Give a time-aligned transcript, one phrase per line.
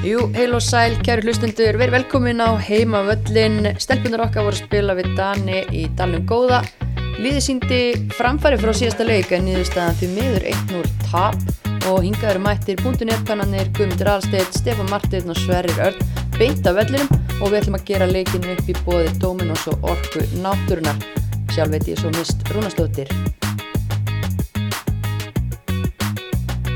[0.00, 3.66] Jú, heil og sæl, kæru hlustundur, verið velkomin á heimavöllin.
[3.76, 6.62] Stelpunar okkar voru að spila við Dani í Dalnum Góða.
[7.20, 7.80] Liði síndi
[8.16, 11.36] framfæri frá síðasta leik en nýðustæðan því miður 1-0 tap
[11.90, 16.00] og hingaður mættir búndunirkannanir Guðmundur Alstedt, Stefán Martin og Sverrir Örn
[16.38, 17.12] beint af vellinum
[17.42, 20.96] og við ætlum að gera leikinu upp í bóði Dominos og Orku Náttúrunar.
[21.52, 23.12] Sjálf veit ég svo mist Rúnastóttir.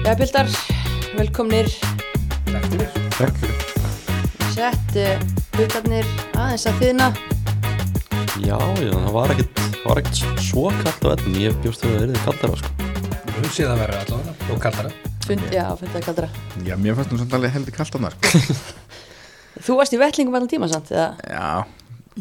[0.04, 0.56] Já, Pildar,
[1.16, 1.72] velkomnir.
[2.54, 2.90] Takk fyrir.
[3.18, 3.62] Takk fyrir.
[4.54, 5.22] Sett uh,
[5.56, 6.06] hlutarnir
[6.38, 7.08] aðeins að þiðna.
[8.44, 11.94] Já, já, það var ekkert, það var ekkert svo kallt á ellin, ég bjóst að
[11.96, 12.90] það erði kaldara sko.
[13.34, 14.92] Höfum séð að vera allavega og kaldara.
[15.24, 16.28] Fund, já, fundið að kaldra.
[16.68, 18.68] Já, mér fannst nú samt alveg heldur kallt á maður sko.
[19.64, 21.08] Þú varst í vettlingum allan tíma samt, eða?
[21.30, 21.48] Já,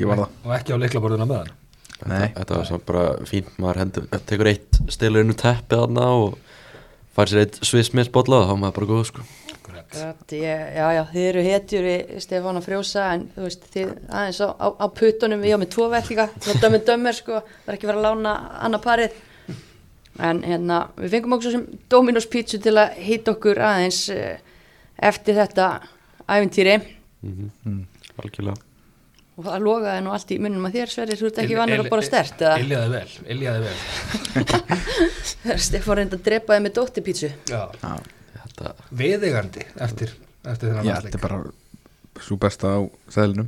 [0.01, 1.53] ég var það Og ekki á leiklaborðuna með hann.
[2.03, 2.17] Nei.
[2.25, 6.07] Þetta, þetta var samt bara fínt, maður hendur, tekur eitt stelur inn úr teppið þarna
[6.23, 6.35] og
[7.13, 9.25] fær sér eitt svismisbolla og þá maður bara góð sko.
[9.93, 13.91] Gat, ég, já, já, þið eru hetjur við Stefán að frjósa en þú veist, þið
[14.09, 17.69] aðeins á, á, á puttunum, ég á með tvo vellinga, með dömur dömur sko, það
[17.69, 18.33] er ekki verið að lána
[18.65, 19.21] annað parið.
[20.23, 24.35] En hérna, við fengum okkur sem Dominos pítsu til að hýta okkur aðeins uh,
[25.09, 25.69] eftir þetta
[26.29, 26.77] æfintýri
[27.23, 27.79] Mm
[28.21, 28.57] Algjörlega.
[29.37, 31.87] og það logaði nú allt í munnum að þér, Sverrir, þú ert ekki vannur að
[31.89, 32.57] bora stert, eða?
[32.61, 33.77] Iljaði vel, iljaði vel.
[35.65, 37.31] Stefán reyndi að drepa þið með dóttipítsu.
[37.49, 37.63] Já.
[37.81, 37.93] Já,
[38.53, 40.11] Þetta, Viðigandi eftir,
[40.45, 41.39] eftir þennan já þetta er bara
[42.21, 43.47] svo besta á seðlinum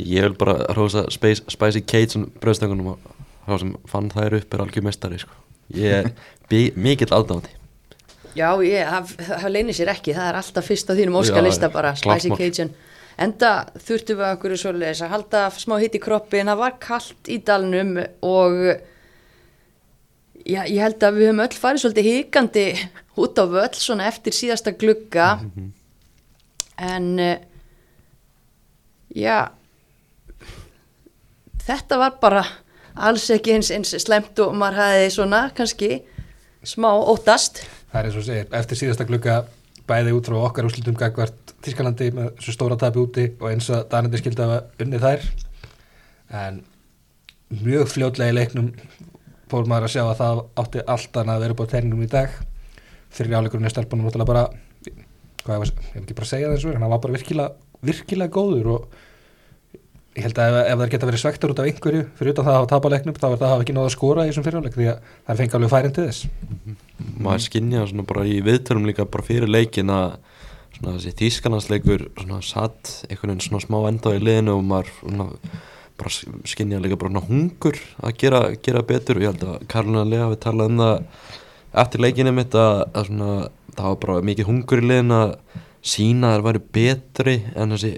[0.00, 3.10] ég vil bara rosa Spicy, spicy Cajun bröðstöngunum og
[3.44, 5.34] þá sem fann þær upp er algjör mestari sko.
[5.74, 6.10] Ég er
[6.48, 7.52] bí- mikill aðdáðandi.
[8.34, 8.88] Já, ég,
[9.20, 12.40] það, leynir sér ekki, það er alltaf fyrst á þínum óskalista bara, Spicy klappmál.
[12.40, 12.72] Cajun.
[13.24, 17.36] Enda þurftum við okkur svoleiðis að halda smá hitt í kroppin, það var kallt í
[17.46, 17.92] dalnum
[18.26, 18.56] og
[20.42, 22.66] já, ég held að við höfum öll farið svolítið hikandi
[23.22, 25.28] út á völl svona eftir síðasta glugga.
[26.74, 27.44] En eh,
[29.14, 29.52] já,
[31.64, 32.44] þetta var bara
[32.94, 35.92] alls ekki eins, eins slemt og maður hefði svona kannski
[36.66, 37.64] smá óttast.
[37.92, 39.42] Það er eins og segir, eftir síðasta glugga
[39.88, 43.86] bæði út frá okkar úrslutum gagvart Þískalandi með svo stóra tapi úti og eins að
[43.92, 45.22] Danandi skildi að unnið þær.
[46.44, 46.58] En
[47.64, 48.68] mjög fljótlega í leiknum
[49.50, 52.36] fór maður að sjá að það átti alltaf að vera upp á terningum í dag.
[53.14, 54.46] Fyrir áleikurinn er stelpunum náttúrulega bara
[55.44, 57.50] hvað ég hef ekki bara að segja það eins og er hann var bara virkilega,
[57.84, 58.94] virkilega góður og
[60.14, 62.54] ég held að ef, ef það geta verið svektur út af einhverju fyrir utan það
[62.54, 64.78] að hafa tapaleiknum þá er það að hafa ekki náða að skora í þessum fyriráleik
[64.78, 66.28] því að það fengi alveg færin til þess.
[67.26, 70.16] Maður skynja svona bara í viðtölum líka bara fyrir leikin að
[70.78, 75.28] svona þessi þýskanansleikur svona satt einhvern veginn svona smá enda í liðinu og maður svona
[76.00, 76.10] bara
[76.48, 79.18] skynja líka bara hungur að gera, gera betur.
[79.18, 80.96] Og ég held að Karlina Lea við talað um það
[81.84, 83.30] eftir leikinu mitt að, að svona
[83.74, 85.36] það var bara mikið hungur í liðinu að
[85.84, 87.92] sína að það væri betri en þessi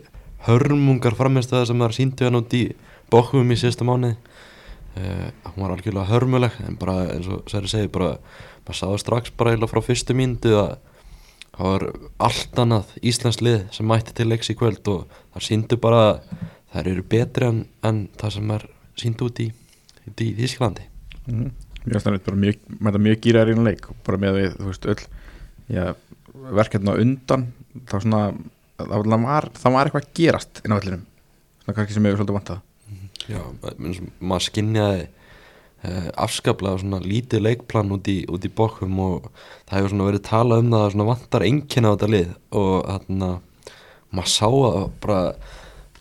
[0.46, 2.64] hörmungar framistöða sem það síndu hann út í
[3.12, 4.16] bókum í síðasta mánuði.
[4.96, 8.14] Uh, hún var algjörlega hörmuleg en bara eins og Særi segi bara
[8.64, 10.78] maður sáðu strax bara eiginlega frá fyrstu mínútu að
[11.56, 11.84] það var
[12.28, 16.46] allt annað Íslands lið sem mætti til leiks í kvöld og það síndu bara að
[16.74, 18.66] þær eru betri en, en það sem er
[18.96, 19.50] síndu út í,
[20.06, 20.88] í Þísklandi
[21.28, 21.54] mm.
[21.86, 22.62] Mér finnst það bara mjög,
[22.98, 23.84] mjög gýrar í einu leik.
[24.06, 25.02] Bara með því, þú veist, öll
[25.70, 25.84] já,
[26.58, 27.44] verkefna undan
[27.86, 28.22] þá svona,
[28.80, 31.04] það var, það var eitthvað að gerast inn á vellinum.
[31.62, 32.64] Svona kannski sem ég er svolítið vantað.
[33.26, 33.38] Já,
[33.70, 39.30] eins og maður skynjaði uh, afskaplega svona lítið leikplan út í, út í bókum og
[39.68, 42.74] það hefur svona verið talað um það að svona vantar enginn á þetta lið og
[42.90, 43.30] þarna
[44.10, 45.22] maður sá að bara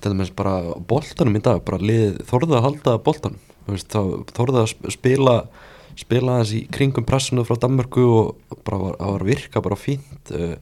[0.06, 0.56] þetta með bara
[0.90, 3.40] boltanum í dag bara lið þorðið að halda boltanum.
[3.66, 4.02] Veist, þá
[4.38, 5.38] þorðið að sp- spila
[5.96, 10.58] spila í kringum pressunu frá Danmörku og bara var, það var virka bara fínt uh,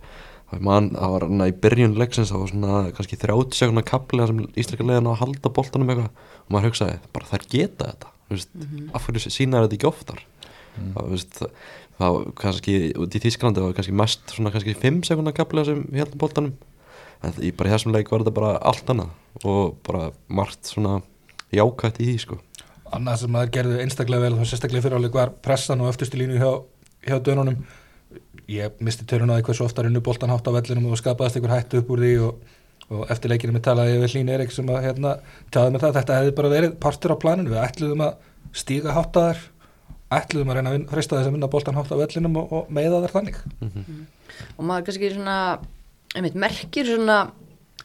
[0.62, 4.86] Man, það var í byrjun leiksins það var svona kannski 30 sekundar kapli sem íslenska
[4.86, 6.12] leiðin að halda boltanum eitthvað.
[6.44, 8.52] Og maður hugsaði, bara þær geta þetta þú veist,
[8.94, 10.22] af hverju sína þetta ekki oftar?
[10.76, 11.58] Það, þú veist, það,
[11.98, 15.84] það var kannski út í Þísklandi var kannski mest svona kannski 5 sekundar kapli sem
[15.98, 16.54] heldum boltanum
[17.24, 21.00] en í bara þessum leik var þetta bara allt annað og bara margt svona
[21.54, 22.40] jákvætt í því sko.
[22.94, 26.38] Annað sem maður gerði einstaklega vel og sérstaklega fyrir áleik var pressan og öftustu línu
[26.42, 26.52] hjá,
[27.08, 27.64] hjá dönunum.
[28.52, 31.56] Ég misti törun á því hversu ofta runnu boltan hátt á vellinum og skapaðist einhver
[31.56, 32.44] hættu upp úr því og,
[32.92, 35.16] og eftir leikinu með talaði við Hlín Erik sem að hérna
[35.54, 37.54] tjáði með það þetta hefði bara verið partur á planinu.
[37.56, 39.46] Við ætluðum að stíga hátt að þær
[40.20, 43.02] ætluðum að reyna að frista þess að vinna boltan hátt á vellinum og, og meiða
[43.08, 43.40] þær þannig.
[44.60, 45.38] Og maður kannski svona
[46.14, 47.24] einmitt, merkir svona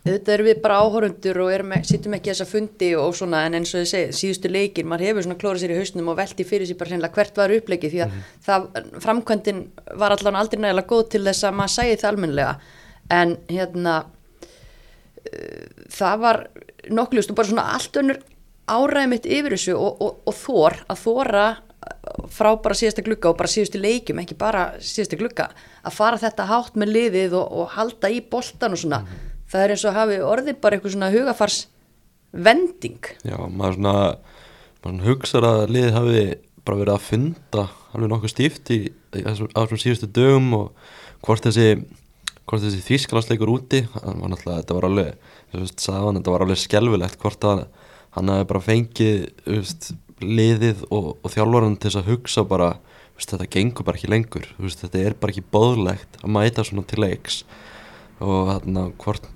[0.08, 3.72] auðvitað erum við bara áhorundur og erum, sittum ekki þessa fundi og svona en eins
[3.74, 6.68] og þið segið, síðustu leikir, maður hefur svona klórað sér í hausnum og velti fyrir
[6.68, 8.14] sér bara hreinlega hvert var uppleikið því að
[8.46, 8.68] það,
[9.04, 9.60] framkvæmdin
[10.00, 12.54] var allan aldrei nægilega góð til þess að maður sæði það almennilega.
[13.18, 15.62] En hérna uh,
[15.98, 16.42] það var
[16.88, 18.22] nokkulegust og bara svona allt önnur
[18.68, 21.46] áræði mitt yfir þessu og, og, og þór að þóra
[22.34, 25.48] frá bara síðasta glugga og bara síðustu leikjum ekki bara síðustu glugga
[25.82, 29.02] að fara þetta hátt með liðið og, og halda í boltan og svona.
[29.48, 31.62] Það er eins og hafi orðið bara eitthvað svona hugafars
[32.32, 33.94] vending Já, maður svona,
[34.84, 36.24] maður hugsar að liðið hafi
[36.66, 38.80] bara verið að funda alveg nokkuð stíft í,
[39.14, 40.90] þessum, síðustu dögum og
[41.24, 41.70] hvort þessi
[42.48, 47.22] hvort þessi þýskalansleikur úti hann var náttúrulega, þetta var alveg sagðan, þetta var alveg skelvilegt
[47.22, 47.64] hvort að
[48.16, 49.90] hann hafi bara fengið þú veist,
[50.22, 52.70] liðið og, og þjálfvaran til þess að hugsa bara
[53.18, 54.46] veist, þetta gengur bara ekki lengur.
[54.58, 57.42] Veist, þetta er bara ekki bóðlegt að mæta svona til leiks.
[58.18, 59.28] Og þarna hvort,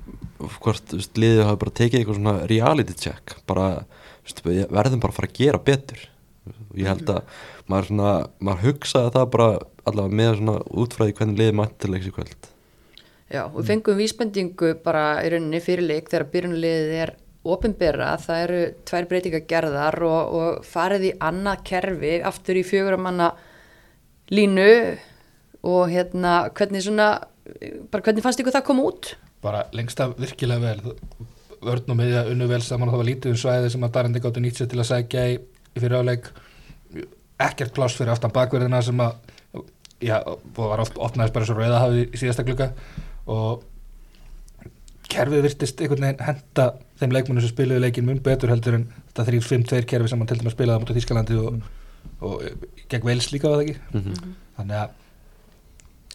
[0.61, 3.69] hvort veist, liðið hafi bara tekið eitthvað svona reality check bara,
[4.47, 6.07] verðum bara að fara að gera betur.
[6.73, 7.23] Og ég held að
[7.71, 9.51] maður, svona, maður hugsaði það bara
[9.87, 12.49] allavega með svona útfræði hvernig liðið mætti til leiks í kvöld.
[13.33, 19.09] Já, við fengum vísbendingu bara í rauninni fyrirleik þegar byrjunliðið er ofinbera, það eru tvær
[19.11, 23.33] breytingar gerðar og, og farið í annað kerfi aftur í fjöguramanna
[24.33, 24.71] línu
[25.67, 27.09] og hérna hvernig svona,
[27.91, 29.15] bara hvernig fannst ykkur það koma út?
[29.43, 30.95] bara lengst af virkilega vel.
[31.63, 34.23] Vörn og miðja unnu vel saman og það var lítið um svæði sem að Darandi
[34.23, 36.31] gáttu nýtt sér til að sækja í, í fyrir áleik
[37.43, 39.13] ekkert pláss fyrir aftan bakverðina sem að
[40.03, 42.73] já, og var oft opnaðist bara svo rauðahafi í síðasta glukka
[43.31, 43.63] og
[45.13, 46.67] kerfið virtist einhvern veginn henda
[47.01, 50.41] þeim leikmunum sem spiluðu leikin mun betur heldur en þetta 3-5-2 kerfi sem hann til
[50.41, 51.63] dæmis spilaði á mútið Þískalandi og,
[52.21, 52.45] og
[52.93, 53.81] gegn Vels líka var það ekki?
[53.93, 54.37] Mm -hmm.
[54.59, 54.89] þannig að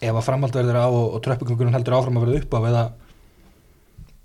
[0.08, 2.84] ef að framhald verður á og, og tröppugöngunum heldur áfram að verða upp á eða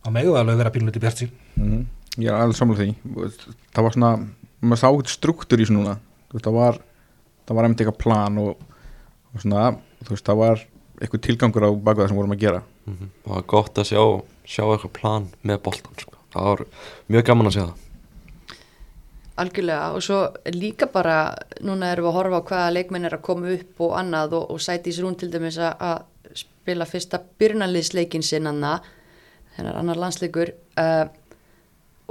[0.04, 1.86] að megu alveg vera pínluti bjart sín mm.
[2.22, 2.92] Ég er alveg samlega því.
[3.74, 4.10] Það var svona,
[4.62, 6.78] maður sá eitthvað struktúr í veist, það var
[7.48, 8.68] það var einmitt eitthvað plan og,
[9.34, 9.72] og svona,
[10.04, 10.62] þú veist, það var
[11.02, 12.62] eitthvað tilgangur á baka það sem vorum að gera.
[12.86, 13.10] Mm -hmm.
[13.24, 14.04] það var gott að sjá,
[14.46, 16.18] sjá eitthvað plan með boltan sko.
[16.34, 16.64] það var
[17.14, 17.80] mjög gaman að sjá það.
[19.44, 20.18] Algjörlega og svo
[20.54, 21.18] líka bara
[21.66, 24.52] núna erum við að horfa á hvaða leikmenn er að koma upp og annað og,
[24.54, 26.06] og sæti í srún til dæmis að,
[26.38, 28.78] spila fyrsta byrnaliðsleikin sinn anna
[29.58, 31.06] hennar annar landsleikur uh,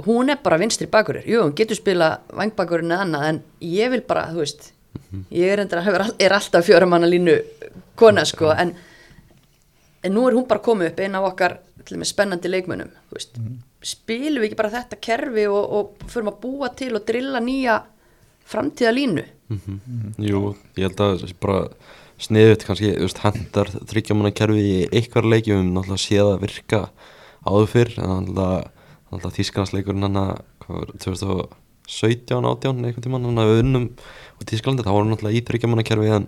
[0.05, 4.03] hún er bara vinstri bakurir jú, hún getur spila vangbakurinn eða annað en ég vil
[4.07, 4.69] bara, þú veist
[5.33, 5.81] ég er, endur,
[6.19, 7.37] er alltaf fjóramanna línu
[7.99, 8.75] kona sko en
[10.03, 11.57] en nú er hún bara komið upp einn af okkar
[11.91, 13.55] með spennandi leikmönnum mm.
[13.83, 17.81] spilum við ekki bara þetta kerfi og, og förum að búa til og drilla nýja
[18.49, 20.13] framtíða línu mm -hmm.
[20.17, 21.67] Jú, ég held að bara
[22.17, 26.89] sniðut kannski, veist, hendar þryggjamanna kerfi í eitthvað leikjum náttúrulega séð að virka
[27.45, 30.41] áður fyrr en náttúrulega þýskanasleikurinn hann að
[31.03, 33.87] 2017 átján eitthvað tíma hann að við unnum
[34.39, 36.27] og Þýskalandi, þá voru náttúrulega í þryggjamanna kerfi en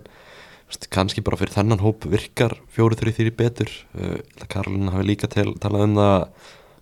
[0.90, 3.70] kannski bara fyrir þennan hóp virkar fjóru þrjú þrjú betur.
[3.94, 4.18] Uh,
[4.50, 6.16] Karolina hafi líka til, talað um það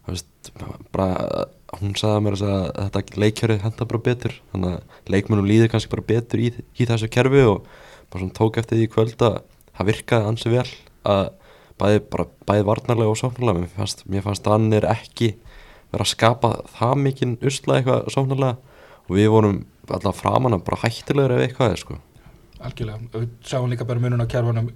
[0.08, 0.50] veist,
[0.94, 1.08] bara,
[1.80, 4.36] hún sagði mér að þetta leikjöri henda bara betur.
[4.52, 7.66] Þannig að leikmennum líður kannski bara betur í, í þessu kerfi og
[8.10, 9.40] bara svona tók eftir því kvöld að
[9.74, 10.68] það virkaði ansi vel
[11.04, 11.24] að
[11.80, 13.64] bæði, bara, bæði varnarlega og sóknarlega.
[13.66, 15.34] Mér fannst, mér fannst að hann er ekki
[15.92, 20.80] verið að skapa það mikinn usla eitthvað sóknarlega og við vorum alltaf framann að bara
[20.86, 22.00] hættilegur ef eitthvað er sko
[22.64, 24.72] algjörlega, við sáum líka bara munun á kjærfunum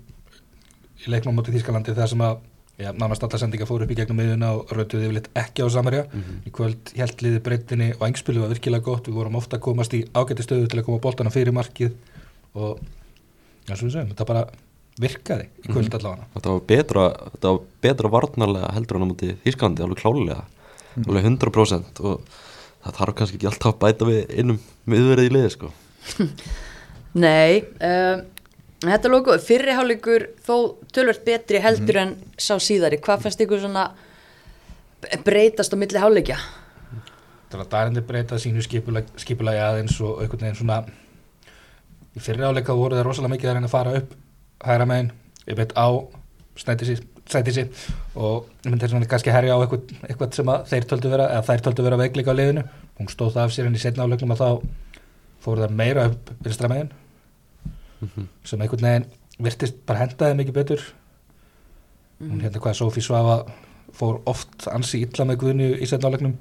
[0.99, 2.39] í leiknum motið Þískalandi þar sem að
[2.79, 6.05] já, nánast alla sendinga fóru upp í gegnum miðuna og rönduði yfirleitt ekki á samarja
[6.07, 6.39] mm -hmm.
[6.47, 10.05] í kvöld heldliði breytinni og engspilu var virkilega gott, við vorum ofta að komast í
[10.15, 11.93] ágætti stöðu til að koma bóltana fyrir markið
[12.55, 12.79] og
[13.67, 14.45] já, svo við segjum, þetta bara
[15.01, 15.99] virkaði í kvöld mm -hmm.
[15.99, 20.45] allavega Þetta var betra, þetta var betra varnarlega heldur en á motið Þískalandi, alveg klálega
[20.45, 21.09] mm -hmm.
[21.09, 22.21] alveg 100% og
[22.85, 25.73] það þarf kannski ekki alltaf að bæta við innum miðverðið í liði sko
[27.15, 28.23] Nei, um,
[28.85, 32.29] þetta lóku fyrriháleikur þó tölvört betri heldur mm -hmm.
[32.29, 33.01] en sá síðari.
[33.01, 33.91] Hvað fannst ykkur svona
[35.25, 36.39] breytast á milli háleikja?
[37.49, 38.63] Það er að dærendi breyta sínu
[39.17, 40.85] skipulagi aðeins og einhvern veginn svona
[42.17, 44.15] í fyrriháleika voru það rosalega mikið að reyna að fara upp
[44.65, 45.13] hægra meginn,
[45.47, 45.89] veit á
[47.29, 47.69] sætisi
[48.17, 51.47] og ég myndi þess að kannski herja á eitthvað, eitthvað sem þeir töldu vera, eða
[51.49, 52.65] þær töldu vera veikleika á liðinu.
[52.99, 54.51] Hún stóð það af sér en í setna áleiklum að þá
[55.49, 56.93] fóru það meira upp vinstra meginn
[58.01, 58.27] mm -hmm.
[58.45, 60.83] sem einhvern veginn virtist bara hendaði mikið betur.
[62.19, 62.43] Mm -hmm.
[62.43, 63.45] hérna hvað Sofí Svafa
[63.93, 66.35] fór oft ansi illa með guðinu í setnálegnum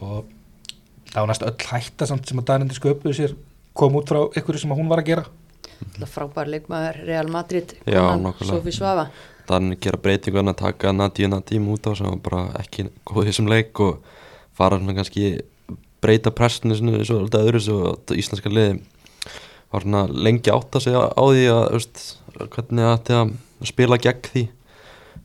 [0.00, 0.24] og
[1.12, 3.34] það var næst öll hætta samt sem að Danindi sköpuði sér
[3.74, 5.24] kom út frá ykkur sem hún var að gera.
[6.06, 7.74] Frábær leikmaður Real Madrid
[8.42, 9.10] Sofí Svafa
[9.48, 13.46] Danindi gera breytingu að taka Nadíu Nadím út á sem var bara ekki góðið sem
[13.46, 14.02] leik og
[14.52, 15.40] fara svona kannski
[16.04, 18.78] breyta pressinu svona svolítið öðru svo íslenska liði
[19.72, 22.04] var svona lengi átt að segja á því að veist,
[22.54, 23.10] hvernig að,
[23.60, 24.44] að spila gegn því.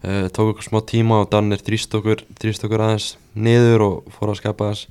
[0.04, 4.34] Uh, tók okkur smá tíma og Danir þrýst okkur, þrýst okkur aðeins niður og fór
[4.34, 4.82] að skapa aðeins,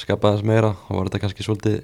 [0.00, 0.70] skapa aðeins meira.
[0.88, 1.76] Og var þetta kannski svolítið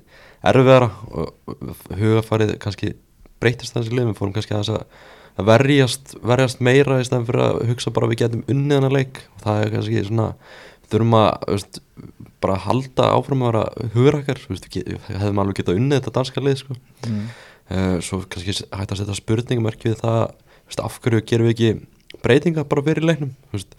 [0.49, 2.95] erfiðara og og hugafarið kannski
[3.41, 5.05] breytist þessi lið, við fórum kannski aðeins að,
[5.37, 8.97] að verjast, verjast meira í stæðan fyrir að hugsa bara að við getum unnið hennar
[8.97, 9.23] leik.
[9.37, 10.31] Og það er kannski svona
[10.89, 11.83] þurfum að veist,
[12.41, 13.57] bara halda áfram að
[13.95, 16.77] vera ge- hefðum alveg getað unnið þetta danska lið sko.
[17.07, 17.25] mm.
[17.71, 20.21] uh, svo kannski hægt að setja spurningamerk við það
[20.67, 23.77] veist, af hverju gerum við ekki breytinga bara fyrir leiknum veist,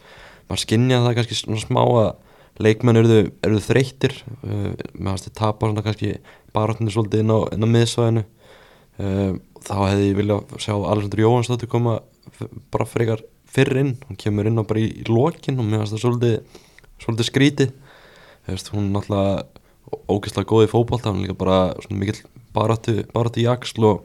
[0.48, 2.12] maður skinnja það kannski svona smá að
[2.62, 6.14] leikmenn eruðu, eruðu þreyttir uh, með að tapa svona kannski
[6.52, 8.24] baráttinu svolítið inn á, inn á miðsvæðinu
[9.02, 9.30] uh,
[9.62, 12.00] þá hefði ég vilja sjá Alexander Jóhansdóttir koma
[12.72, 16.04] bara frekar fyrr inn hún kemur inn á bara í, í lokin og finnst það
[16.04, 16.60] svolítið,
[17.02, 17.72] svolítið skrítið
[18.56, 19.44] veist, hún er náttúrulega
[20.08, 24.02] ógeðslega góð í fótbolta, hún er líka bara svona mikill baráttu í axl og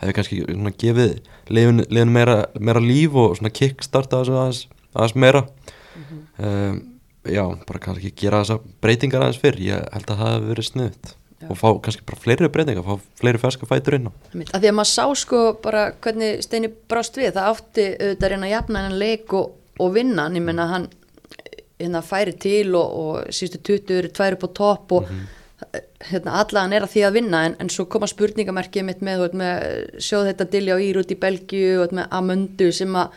[0.00, 1.14] hefði kannski svona gefið
[1.52, 5.44] liðinu meira, meira líf og svona kickstarta aðeins, aðeins meira.
[6.36, 6.80] Um,
[7.24, 11.14] já, bara kannski gera þessa breytingar aðeins fyrr, ég held að það hefði verið sniðut
[11.36, 11.48] Já.
[11.52, 14.12] og fá kannski bara fleiri breytingar, fá fleiri ferska fætur inn á.
[14.52, 18.32] Af því að maður sá sko bara hvernig Steini brást við, það átti auðvitað að
[18.32, 20.88] reyna að jafna hennan leik og, og vinna hann, ég menna hann
[21.80, 25.10] hérna færi til og, og síðustu 20 eru tvær upp á topp og
[26.10, 29.64] hérna allan er að því að vinna en, en svo koma spurningamerkið mitt með, með
[30.04, 33.16] sjóð þetta og Ír út í Belgíu og með Amundu sem að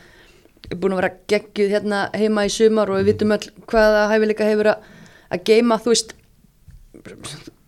[0.69, 4.47] er búin að vera geggjuð hérna heima í sumar og við vitum öll hvaða hæfileika
[4.47, 4.87] hefur að,
[5.33, 6.15] að geima, þú veist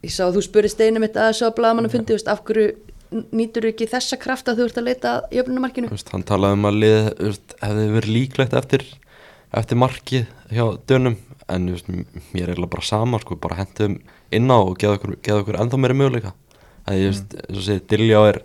[0.01, 2.43] ég sá að þú spurði Steini mitt að þessu að blaðmann fundi, þú veist, af
[2.47, 2.69] hverju
[3.35, 5.13] nýtur ekki þessa kraft að þú ert að leita
[5.91, 7.09] Þú veist, hann talaði um að lið
[7.59, 8.85] hefði verið líklegt eftir,
[9.57, 11.17] eftir markið hjá dönum
[11.51, 13.97] en m- mér er eiginlega bara sama sko, bara hentum
[14.31, 16.31] inn á og geða okkur, okkur ennþá meiri möguleika.
[16.87, 18.41] Að ég veist, eins og segi, Diljá er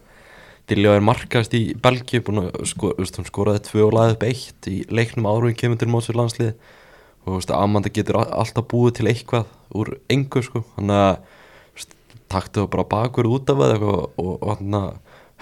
[0.66, 2.24] Diljá er markast í Belgíu
[2.66, 2.90] sko,
[3.28, 6.52] skoraði tvö og laðið upp eitt í leiknum árum við kemur til mótsvið landslið
[7.26, 9.46] og veist, Amanda getur alltaf búið til eitthvað
[9.78, 11.20] úr engu sko, þannig að
[12.26, 14.76] taktu það bara bakur út af það og, og, og hann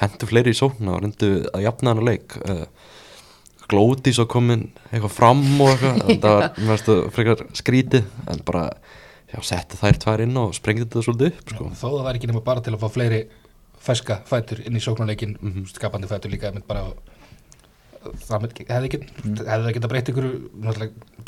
[0.03, 2.37] hendur fleiri í sókna og reyndu að jafna hann að leik.
[2.45, 2.67] Uh,
[3.71, 8.05] glóti svo komin eitthvað fram og eitthvað þetta var mér finnst það frekar skrítið
[8.35, 8.65] en bara
[9.33, 11.71] já, setti þær tvær inn og sprengdi þetta svolítið upp sko.
[11.81, 13.23] þó það væri ekki nema bara til að fá fleiri
[13.85, 15.67] ferska fætur inn í sóknarleikin Mhm.
[15.75, 16.87] skapandi fætur líka mynd bara
[18.05, 20.27] það hefði ekki hefði það geta breytt ykkur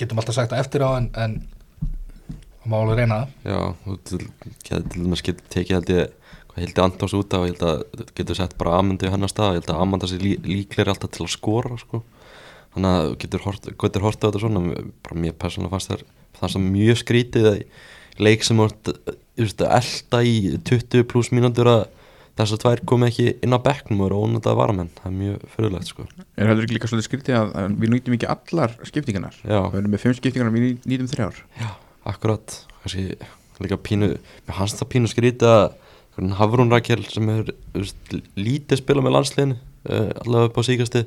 [0.00, 1.36] getum alltaf sagt það eftir á en, en
[2.60, 4.30] það má alveg reyna það já, þú til-
[4.66, 6.10] getur til dæmis tekið held ég
[6.50, 9.56] hvað hildi Andós út af, ég held að getur sett bara Amundu í hennar stað,
[9.56, 12.02] ég held að Amanda sé lí, líklegri alltaf til að skora sko.
[12.76, 14.62] Þannig að getur hort, getur hort á þetta svona
[15.02, 16.06] bara mér persónulega fannst þær
[16.36, 17.60] það sem mjög skrítið að
[18.26, 18.90] leik sem að
[19.36, 20.34] elda í
[20.68, 21.84] 20 pluss mínútur að
[22.36, 25.88] þessar tvær komi ekki inn á bekknum og eru ónöndaði varamenn, það er mjög fyrirlegt
[25.88, 26.04] sko.
[26.36, 29.60] Er ekki líka svolítið skrítið að, að við nýtum ekki allar skiptingarnar Já.
[29.72, 31.70] Við erum með fimm skiptingarnar, við ný- nýtum þrjár Já,
[32.12, 33.06] akkurat kannski
[33.64, 37.48] líka pínu mér hans það pínu skrítið að Hafrún Rakel sem er
[38.36, 41.02] lítið spila með landsliðinu uh, allavega upp á síkasti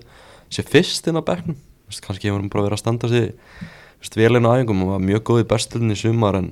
[0.50, 4.18] sé fyrst inn á veist, kannski hefur hún bara verið að standa sig þú veist,
[4.20, 6.52] vel inn á æfingum og var mjög góð í besturinn í sumar en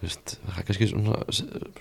[0.00, 1.16] þú veist, það er kannski svona,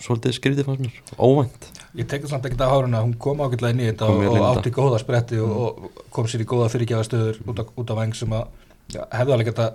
[0.04, 1.68] svolítið skrítið fannst mér, óvænt.
[1.96, 4.74] Ég tekur samt ekkert af háruna, hún kom ágætlega inn í þetta og, og átti
[4.76, 8.34] góða spretti og, og kom sér í góða fyrirgjafa út, á- út af veng sem
[8.36, 8.50] að
[8.92, 9.70] já, hefði alveg geta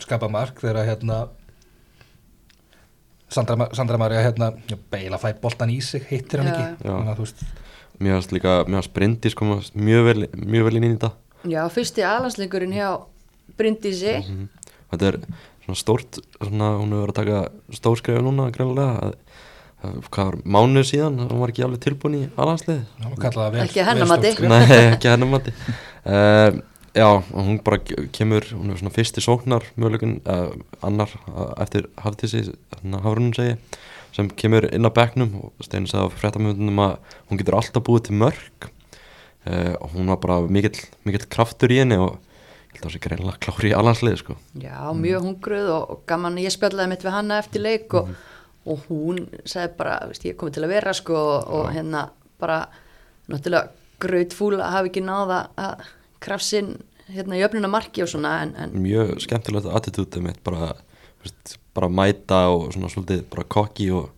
[0.00, 1.18] skapa mark þegar að hérna
[3.28, 4.52] Sandra, Sandra Maria hérna
[4.90, 6.86] beila fæ boltan í sig, hittir hann Já, ekki.
[6.88, 6.92] Já.
[6.94, 7.42] Þannig að þú veist,
[8.00, 11.12] mér fannst líka, mér fannst Bryndís koma mjög vel, mjög vel inn í þetta
[11.48, 12.88] Já, fyrsti alansleikurinn hjá
[13.58, 14.48] Bryndísi Mhm.
[14.92, 15.18] þetta er
[15.64, 19.12] svona stórt svona, hún hefur verið að taka stórskrefi núna greinlega að,
[19.84, 23.52] að, hvað var mánuð síðan hún var ekki alveg tilbúin í alhanslið hann var kallað
[23.52, 24.32] vel Ekki að vel mati.
[24.32, 24.48] stórt skref.
[24.48, 25.52] nei, ekki hennar mati
[26.08, 26.50] uh,
[26.98, 27.78] já, og hún bara
[28.16, 30.50] kemur hún er svona fyrsti sóknar möguleikin uh,
[30.82, 32.46] annar uh, eftir haftísi
[33.04, 33.58] hafrunum segi
[34.16, 36.96] sem kemur inn á bekknum og Steini sagði á fréttamöndunum að
[37.30, 41.80] hún getur alltaf búið til mörg uh, og hún var bara mikill, mikill kraftur í
[41.82, 44.36] henni og ég held að það sé greinlega klári í alhanslið sko.
[44.60, 48.12] Já, mjög hungruð og, og gaman ég spjallaði mitt við hanna eftir leik og,
[48.68, 52.60] og hún sagði bara, veist, ég komið til að vera sko og, og hérna bara
[53.28, 55.88] náttúrulega grautfúl að hafa ekki náða að
[56.22, 56.76] krafsinn
[57.08, 60.74] hérna jöfnuna marki og svona en, en mjög skemmtilegt attitútið mitt bara,
[61.28, 64.08] veist, bara mæta og svona svolítið bara kokki og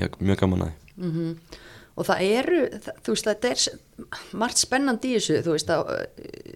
[0.00, 1.10] ég, mjög gaman að því.
[1.10, 1.34] Mm
[2.00, 5.90] og það eru, það, þú veist, þetta er margt spennandi í þessu, þú veist að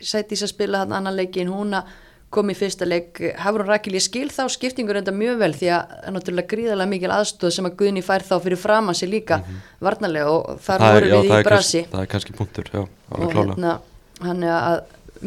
[0.01, 1.91] sæti að spila hann annan leikin hún að
[2.35, 3.21] kom í fyrsta leik.
[3.39, 6.91] Hafrún Rakil, ég skil þá skiptingur enda mjög vel því að það er náttúrulega gríðarlega
[6.91, 9.39] mikil aðstóð sem að Guðni fær þá fyrir framan sig líka
[9.85, 10.83] varnarlega og þar.
[10.83, 11.85] Það voru já, við það í brasi.
[11.93, 12.81] það er kannski punktur já,
[13.15, 13.77] alveg klálega hérna
[14.25, 14.81] hann er að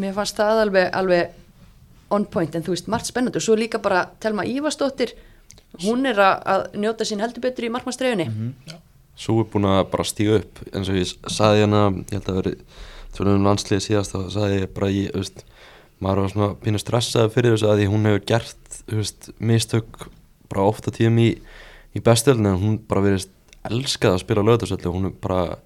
[0.03, 1.37] mér fannst það alveg, alveg
[2.13, 3.39] on point en þú veist, margt spennandi.
[3.39, 5.15] Og svo líka bara Telma Ívarsdóttir
[5.83, 8.27] hún er að, að njóta sín heldur betur í markmannstreifinni
[9.17, 12.39] Svo er búin að bara stíga upp eins og ég saði hérna, ég held að
[12.39, 12.55] veri
[13.15, 15.41] svona um landsliði síðast þá saði ég bara ég, þú veist,
[16.05, 20.03] maður var svona pínu stressaði fyrir þessu að því hún hefur gert þú veist, mistök
[20.51, 21.31] bara ofta tíðum í,
[21.97, 23.25] í bestöldinu en hún bara verið
[23.67, 25.57] elskað að spila lögðarsöldu hún er bara,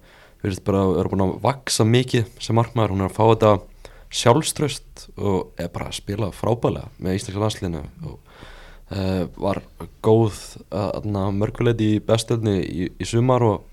[0.42, 3.52] verið bara er búin að vaksa mikið sem markmaður, hún er að fá þetta
[4.12, 8.16] sjálfströst og er bara spila frábælega með íslenska landsliðinu og
[8.92, 9.62] uh, var
[10.04, 10.40] góð
[11.38, 13.68] mörguleiti í bestöldinu í, í sumar og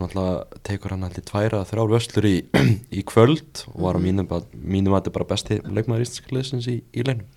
[0.00, 2.36] alltaf tekur hann alltaf tværa þrjár vöslur í,
[2.98, 7.04] í kvöld og var á mínum, að þetta bara besti leikmaður íslenska liðsins í, í
[7.04, 7.28] leinum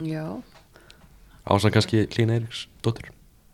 [0.00, 0.40] Já,
[1.44, 3.10] ásann kannski Klín Eiríks dóttur.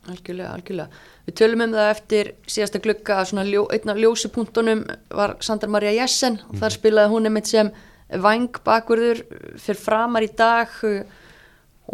[0.07, 1.01] Algjörlega, algjörlega.
[1.27, 5.71] Við tölum um það eftir síðasta glugga að svona ljó, einn af ljósupunktunum var Sandra
[5.75, 7.73] Maria Jessen og þar spilaði hún einmitt sem
[8.11, 9.25] væng bakverður
[9.59, 11.01] fyrir framar í dag uh,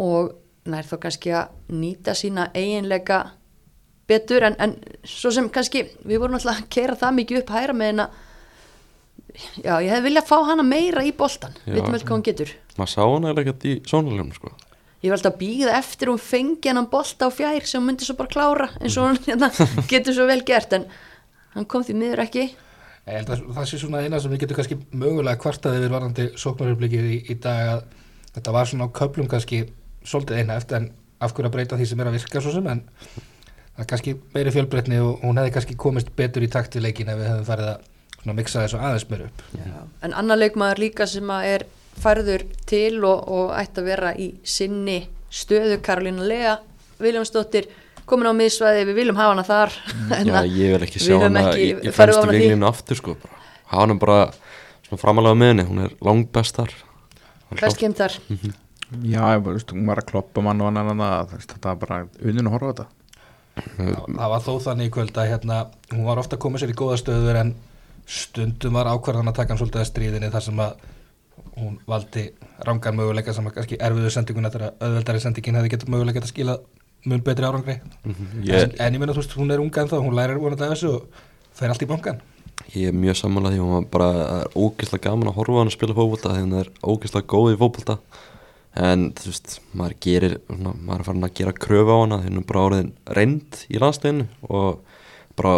[0.03, 0.33] og
[0.69, 3.23] nær þá kannski að nýta sína eiginleika
[4.07, 4.75] betur en, en
[5.07, 8.05] svo sem kannski við vorum alltaf að kera það mikið upp hæra með henn
[9.63, 11.73] já, ég hefði viljað fá hana meira í boltan Já.
[11.75, 14.51] veitum vel hvað hún getur maður sá hann eða ekkert í sónulegum sko.
[15.03, 18.07] ég var alltaf að býða eftir hún fengi hennan bolta á fjær sem hún myndi
[18.07, 19.49] svo bara klára eins og hún hérna,
[19.91, 20.87] getur svo vel gert en
[21.55, 22.47] hann kom því miður ekki
[23.03, 26.27] Ég held að það sé svona eina sem við getum kannski mögulega kvartaði við varandi
[26.39, 27.81] sóknaröflikið í, í dag að
[28.37, 29.65] þetta var svona á köplum kannski
[30.07, 30.87] svolítið eina eftir en
[31.23, 32.83] af hverju að breyta því sem er að virka svo sem en
[33.73, 37.11] það er kannski meiri fjölbreytni og hún hefði kannski komist betur í takt við leikin
[37.11, 39.43] ef við hefðum farið að mixa þessu aðeins meir upp.
[40.01, 41.65] en annar leikmaður líka sem að er
[41.99, 44.99] færður til og, og ætti að vera í sinni
[45.33, 46.57] stöðu Karolína Lea
[47.03, 47.67] Viljámsdóttir
[48.09, 49.75] komin á miðsvæði, við viljum hafa hana þar
[50.19, 52.31] En já, ég vil ekki sjá hana ekki í, í því.
[52.31, 53.15] vinglinu aftur sko.
[53.21, 53.39] bara.
[53.73, 54.17] hafa hann bara
[54.87, 56.73] svona framalega með henni hún er langbestar
[57.59, 58.19] best kemd þar
[58.93, 62.01] Já, ég bara, þú veist, hún var að kloppa mann og annan þetta var bara
[62.21, 62.89] unnun að horfa þetta
[63.53, 65.59] Já, það var þó þannig í kvöld að hérna,
[65.93, 67.53] hún var ofta að koma sér í góða stöður en
[68.09, 70.87] stundum var ákvarðan að taka hann svolítið að stríðinni þar sem að
[71.57, 72.23] hún valdi
[72.65, 76.57] rangan möguleika sem að kannski erfiðu sendinguna þegar auðveldari sendingin hefði getað möguleika að skila
[77.05, 77.79] mun betri árangri.
[78.43, 80.67] Ég, en, en ég meina þú veist, hún er unga en þá, hún lærir vonandi
[80.67, 82.21] af þessu og fer allt í bankan
[82.71, 85.71] ég er mjög samanlega því hún var bara það er ógeðslega gaman að horfa hann
[85.71, 87.97] að spila fótbolta því hann er ógeðslega góð í fótbolta.
[88.83, 92.29] En þú veist, maður gerir svona, maður er farin að gera kröfu á hana því
[92.29, 94.95] hann er bara orðin reynd í landsleginu og
[95.37, 95.53] bara,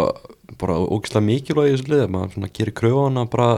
[0.60, 3.50] bara ógeðslega mikilvæg í þessu liði maður gerir kröfu á hana bara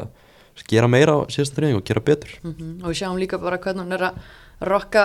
[0.69, 2.31] gera meira á síðasta treyning og gera betur.
[2.43, 4.19] Mhm, og við sjáum líka bara hvernig hún er að
[4.61, 5.05] rokka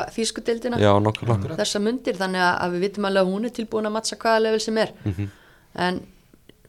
[1.43, 4.15] nokkulega þessa mundir þannig að, að við vitum alveg að hún er tilbúin að matcha
[4.17, 4.91] hvaða level sem er.
[5.05, 5.29] Mhm.
[5.75, 6.01] en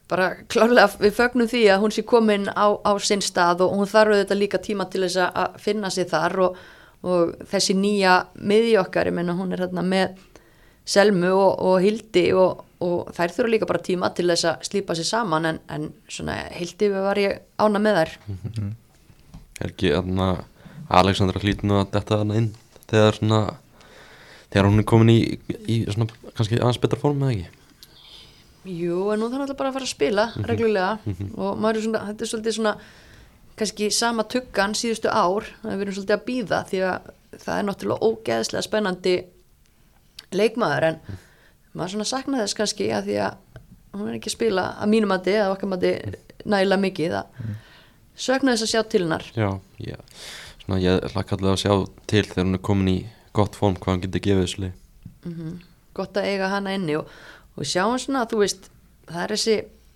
[0.09, 3.87] bara klárlega við fögnum því að hún sé komin á, á sinn stað og hún
[3.89, 6.57] þarf auðvitað líka tíma til þess að- finna sig þar og,
[7.03, 10.17] og þessi nýja miði okkar, ég meina hún er hérna með
[10.85, 14.97] Selmu og, og Hildi og, og þær þurfa líka bara tíma til þess að slípa
[14.99, 18.15] sig saman en, en svona Hildi var ég ána með þær.
[19.63, 20.29] Er ekki þarna
[21.01, 22.51] Alexandra hlýtur nú að detta þarna inn
[22.91, 23.43] þegar svona
[24.55, 25.19] þegar hún er komin í,
[25.67, 27.63] í svona kannski aðeins betra form eða ekki?
[28.65, 32.05] Jú, en nú þarf náttúrulega bara að fara að spila reglulega og maður er svona,
[32.11, 32.75] þetta er svolítið svona
[33.59, 37.67] kannski sama tuggan síðustu ár, það er verið svolítið að býða því að það er
[37.69, 39.15] náttúrulega ógeðslega spennandi
[40.35, 40.99] leikmaður en
[41.75, 43.37] maður svona sakna þess kannski að því að
[43.95, 45.93] hún er ekki að spila að mínum mati eða okkar mati
[46.45, 47.53] nægilega mikið að
[48.27, 49.51] sökna þess að sjá til hennar já,
[49.83, 49.97] já,
[50.65, 51.75] svona ég hlakka allavega að sjá
[52.11, 52.99] til þegar hún er komin í
[53.35, 54.81] gott form hvað hann getur gefið þessu lið
[55.25, 55.53] Mhm.
[55.97, 57.07] gott að eiga hana inni og,
[57.57, 58.67] og sjáum svona, þú veist
[59.09, 59.55] það er þessi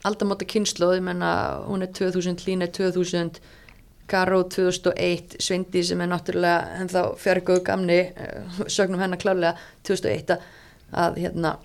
[0.08, 1.30] aldamóta kynnslóð ég menna,
[1.68, 3.40] hún er 2000, Lín er 2000
[4.08, 9.52] Karó 2001 Sveindi sem er náttúrulega ennþá fjárgóðu gamni, eh, sögnum hennar klálega
[9.84, 10.46] 2001 að,
[10.96, 11.58] að hérna,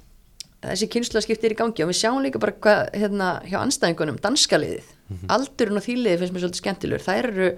[0.72, 4.92] þessi kynnslóð skiptir í gangi og við sjáum líka bara hvað hérna, hjá anstæðingunum, danskaliðið
[5.30, 7.04] aldurinn og þýliðið finnst mér svolítið skemmtilegur.
[7.06, 7.50] Þær eru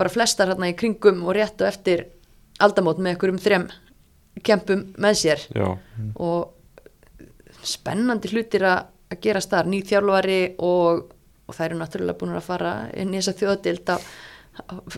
[0.00, 2.06] bara flestar hérna í kringum og rétt og eftir
[2.64, 3.66] aldamót með einhverjum þrem
[4.46, 5.44] kempum með sér.
[5.54, 5.68] Já,
[6.18, 6.54] og
[7.66, 11.06] spennandi hlutir að að gera starf, ný þjálfari og,
[11.48, 13.96] og það eru náttúrulega búin að fara inn í þessa þjóðdild á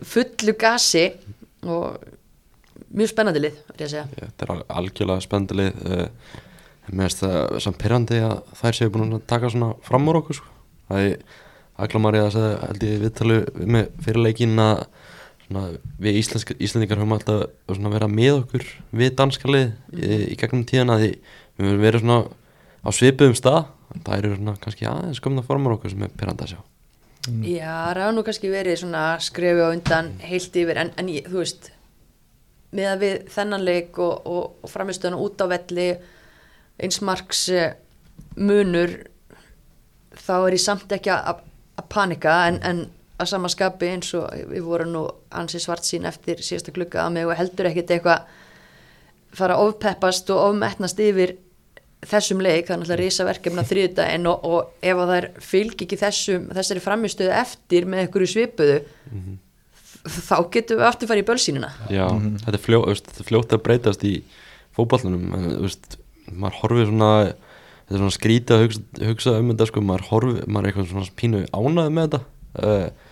[0.02, 1.04] fullu gasi
[1.62, 2.00] og
[2.90, 6.40] mjög spennandi lið, verð ég að segja þetta er al- algjörlega spendilið uh,
[6.88, 10.40] mér finnst það samt pyrrandi að þær séu búin að taka svona fram úr okkur
[10.40, 10.52] sko.
[10.88, 11.22] það er
[11.80, 13.36] Aglamarið að segja held ég viðtalu
[13.72, 14.82] með fyrir leikin að
[15.46, 15.62] svona,
[16.02, 18.66] við íslensk, íslendingar höfum alltaf svona verið með okkur
[19.00, 22.18] við danska lið í, í gegnum tíðana því við höfum verið svona
[22.84, 23.62] á svipuðum stað.
[23.90, 26.60] Það eru svona kannski aðeins komna formar okkur sem er pyrrandi að sjá.
[27.44, 31.26] Já, það hafa nú kannski verið svona skrefi á undan heilt yfir en, en ég,
[31.28, 31.72] þú veist
[32.76, 35.88] með að við þennan leik og, og, og framistöðuna út á velli
[36.80, 37.74] eins marks eh,
[38.36, 38.96] munur
[40.16, 41.46] þá er ég samt ekki að
[41.80, 42.80] að panika en, en
[43.20, 45.04] að sama skapi eins og við vorum nú
[45.36, 48.26] ansi svart sín eftir síðasta klukka að mig og heldur ekkit eitthvað
[49.36, 51.36] fara að ofpeppast og ofmettnast yfir
[52.00, 55.98] þessum leik, það er náttúrulega risa verkefna þriðdægin og, og ef að þær fylg ekki
[56.00, 58.78] þessum, þessari framistöðu eftir með einhverju svipuðu
[60.00, 63.52] þá getum við aftur farið í bölsínuna Já, þetta, er fljó, veist, þetta er fljótt
[63.52, 64.14] að breytast í
[64.76, 65.99] fótballunum en þú veist,
[66.30, 70.44] maður horfir svona þetta er svona skrítið að hugsa, hugsa um þetta sko, maður horfir,
[70.46, 72.20] maður er eitthvað svona pínu ánæði með þetta.
[72.60, 73.08] Uh,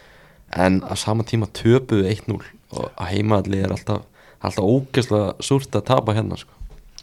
[0.64, 4.06] en að sama tíma töpuðu 1-0 og að heimaðalli er alltaf
[4.38, 6.52] alltaf ógeðslega súrt að tapa hérna sko.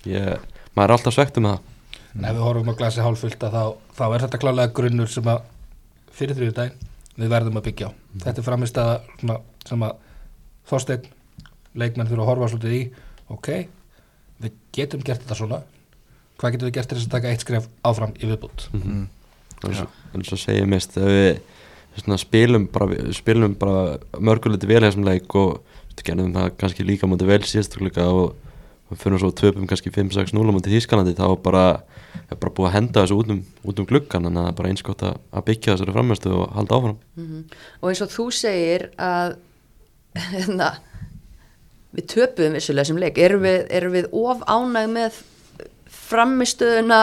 [0.07, 0.39] ég,
[0.75, 1.71] maður er alltaf svegt um það.
[2.15, 3.63] En ef við horfum á glasi hálfulta þá,
[3.97, 5.41] þá er þetta klálega grunnur sem að
[6.15, 7.97] fyrir þrjóðu daginn við verðum að byggja á.
[8.23, 8.93] Þetta er framist að
[9.67, 10.03] sem að
[10.65, 11.09] Þorsteinn
[11.77, 12.83] leikmenn þurfa að horfa svolítið í.
[13.35, 13.49] Ok,
[14.41, 15.59] við getum gert þetta svona
[16.39, 19.03] hvað getum við gert til þess að taka eitt skref áfram í viðbútt mm.
[19.65, 21.29] eins og- eins og segja mist ef við
[21.95, 25.61] svona, spilum bara, spilum bara mörguliti vel í þessum leik og
[25.95, 28.33] við gerðum það kannski líka mútið vel síðastakleika og
[28.91, 31.65] við fyrir svo töpum kannski 5-6-0 mútið Þískanandi þá bara
[32.29, 34.71] er bara búið að henda þessu út um, út um gluggan en það er bara
[34.71, 36.99] eins gott að, að byggja þessari frammestu og halda áfram.
[37.81, 39.35] Og eins og þú segir að
[40.15, 40.69] hérna,
[41.95, 42.15] við
[42.55, 45.19] vissulega sem leik erum við, erum við of ánæg með
[46.09, 46.99] framistöðuna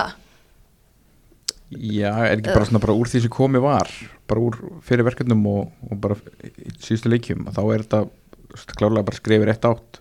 [1.73, 3.89] Já, er ekki bara svona bara úr því sem komið var
[4.29, 8.03] bara úr fyrir verkefnum og, og bara í síðustu leikjum þá er þetta
[8.77, 10.01] klárlega bara skrefið rétt átt.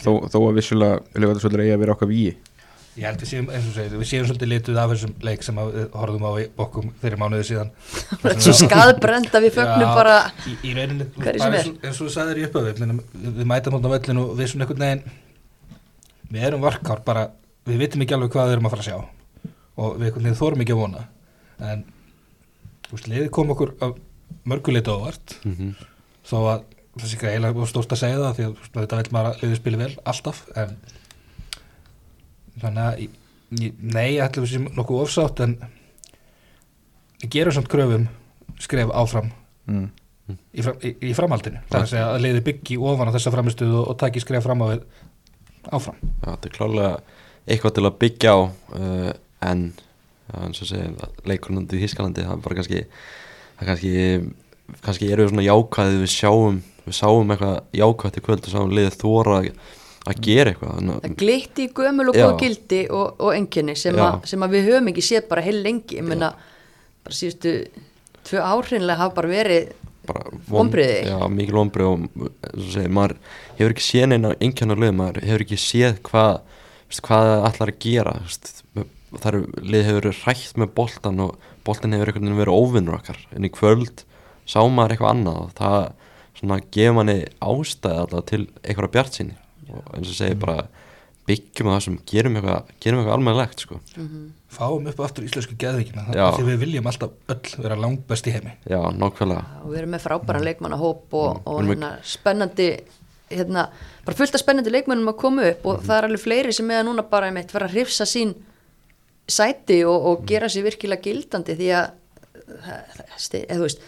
[0.00, 2.30] Þó, þó að vissulega lögvæðarsvöldur eigi að vera okkar víi
[2.98, 5.58] Ég held við séum, eins og segir, við séum svolítið lituð af þessum leik sem
[5.62, 7.68] að við horfum á í bókum fyrir mánuði síðan.
[8.42, 10.16] Svo skadbrenda við fögnum Já, bara
[10.50, 12.96] í, í rauninni, bara eins og- þú sagðir í uppöðu við,
[13.38, 15.04] við mætum á völlinu og við svona einhvern veginn
[16.34, 17.22] við erum varkár bara,
[17.68, 18.98] við vitum ekki alveg hvað við erum að fara að sjá.
[19.78, 21.04] Og við þórum ekki að vona.
[21.68, 21.84] En
[23.04, 23.96] liðið kom okkur af
[24.48, 25.86] mörguleita ávart mm -hmm.
[26.24, 26.62] þó að
[26.98, 29.42] það sé ekki eiginlega stórt að segja það því að veist, þetta vil maður að
[29.42, 30.44] liðið spili vel alltaf.
[30.56, 30.76] En
[32.60, 33.08] þannig að
[33.80, 35.56] nei, ætla við sem nokkuð ofsátt en
[37.30, 38.08] gerum samt kröfum
[38.58, 39.30] skref áfram
[39.66, 39.86] mm.
[40.52, 41.62] í, fram, í, í framhaldinu.
[41.70, 44.66] Það er að liði byggi ofan á þessa framistuð og, og taki skref fram á
[45.72, 45.98] áfram.
[46.02, 46.92] Já, þetta er klálega
[47.48, 49.12] eitthvað til að byggja á uh,
[49.48, 49.64] en
[50.38, 52.80] eins og segja leikurinn í Þískalandi það er bara kannski
[53.58, 53.92] það kannski,
[54.84, 56.58] kannski eru við svona jákvæði við sjáum
[56.88, 59.48] við sáum eitthvað jákvæði í kvöld og sáum liðið þóra að,
[60.12, 64.20] að gera eitthvað það glitti í gömul og góð gildi og, og enginni sem, að-
[64.30, 65.98] sem að við höfum ekki séð bara heil lengi.
[66.00, 66.32] Ég meina
[67.04, 67.54] bara síðustu
[68.28, 69.72] tvö áhreinlega hafa bara verið
[70.48, 71.02] Vonbrigði?
[71.10, 73.16] já, mikil vonbrið og og segja, maður
[73.58, 76.38] hefur ekki séð neina einhvernig lið, maður hefur ekki séð hvað
[76.88, 78.52] veist, hvað það ætlar að gera veist,
[79.14, 82.98] það eru, lið hefur verið rætt með boltan og boltan hefur einhvern veginn verið óvinnur
[82.98, 83.20] okkar.
[83.36, 84.04] En í kvöld
[84.48, 85.78] sá maður eitthvað annað og það
[86.38, 90.68] svona gefur manni ástæði alltaf til einhverja bjart síni og eins og segja bara
[91.28, 93.80] byggjum á þessum, gerum eitthvað gerum eitthvað almennilegt sko.
[94.48, 96.30] Fáum upp aftur íslensku geðvíkina Já.
[96.38, 98.54] því við viljum alltaf öll vera langbest í heimi.
[98.64, 99.58] Já, nákvæmlega.
[99.60, 102.68] Og við erum með frábæran leikmannahóp og, og Við erum hérna, spennandi
[103.30, 103.66] hérna,
[104.06, 106.80] bara fullt af spennandi leikmannum að koma upp og það er alveg fleiri sem með
[106.82, 108.34] að núna bara einmitt fara að hrifsa sín
[109.28, 111.88] sæti og, og gera sér virkilega gildandi því að
[112.48, 113.82] það, það, sti- eða, þú veist,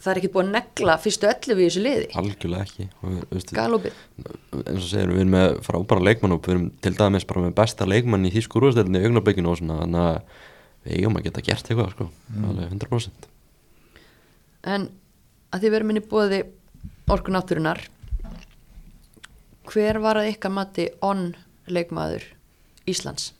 [0.00, 2.06] það er ekki búið að negla fyrstu 11 í þessu liði.
[2.18, 2.86] Algjörlega ekki
[3.36, 3.98] við- galopið.
[4.64, 7.54] eins og segir, við erum með frábæra leikmann og við erum til dæmis bara með
[7.60, 10.22] besta leikmann í þýsku úrvarsdeildinni í augnablikinu og svona þannig að
[10.88, 12.08] við eigum að geta gert eitthvað sko,
[12.48, 13.28] alveg 100%
[14.74, 14.88] en
[15.52, 16.40] að því við erum inn í bóði
[17.10, 17.80] orku náttúrunar
[19.70, 21.32] hver var að ykkar mati onn
[21.70, 22.24] leikmaður
[22.90, 23.30] Íslands?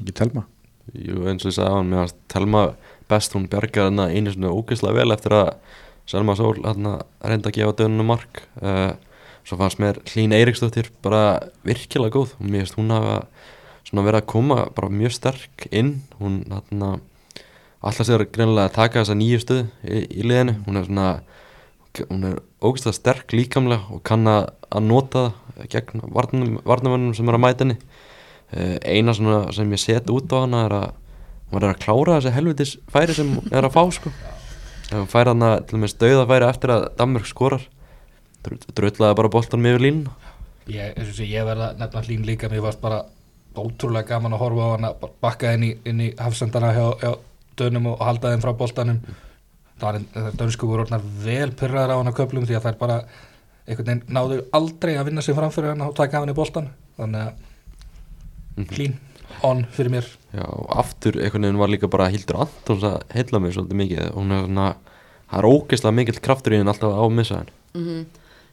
[0.00, 0.44] Ekki telma.
[0.94, 2.62] Jú, eins og ég sagði á hann með að Telma
[3.10, 5.50] best hún bjargar hann einu svona ógeðslega vel eftir að
[6.06, 6.86] Selma Sól hann
[7.18, 8.44] reynda að gefa dönunum mark.
[8.60, 8.94] Uh,
[9.46, 12.36] svo fannst mér Hlín Eiríksdóttir bara virkilega góð.
[12.38, 12.94] Og mér finnst hún
[13.86, 15.96] svona verið að koma bara mjög sterk inn.
[16.20, 16.86] Hún hann
[17.80, 20.58] alltaf sér greinilega að taka þessa nýju stöðu í, í liðinu.
[20.66, 21.08] Hún er svona
[22.08, 24.50] hún er ógeðslega sterk líkamlega og kann að,
[24.84, 27.78] nota það gegn varnamönnum sem er að mæta henni.
[28.54, 30.88] Uh, eina sem ég set út á hana er að
[31.50, 34.12] hún er að klára þessi helvitis færi sem hún er að fá sko.
[34.92, 37.66] Hún fær hana til og með stöða færi eftir að Danmörk skorar
[38.46, 40.12] drullaði bara boltanum yfir línu
[40.70, 42.50] ég, ég verða nefna hlín líka.
[42.50, 43.04] Mér varst bara
[43.56, 47.12] ótrúlega gaman að horfa á hana bakka inn í, í hafsendana hjá, hjá
[47.56, 49.00] dönum og halda þeim frá boltanum
[49.80, 50.06] það var en
[50.40, 52.98] dönsku voru orðnar vel pyrraðar á hann á köflum því að þær bara
[53.66, 56.38] einhvern veginn náðu aldrei að vinna sig fram fyrir hann og taka af hann í
[56.38, 57.32] boltan þannig að
[58.56, 58.68] Mhm.
[58.72, 58.94] clean
[59.44, 60.06] on fyrir mér.
[60.32, 60.46] Já,
[60.80, 64.12] aftur einhvern veginn var líka bara Hildur Antons að heilla mig svolítið mikið.
[64.14, 64.68] Hún er svona,
[65.30, 68.06] það er ógeðslega mikill kraftur í henn alltaf á að missa henn Mhm.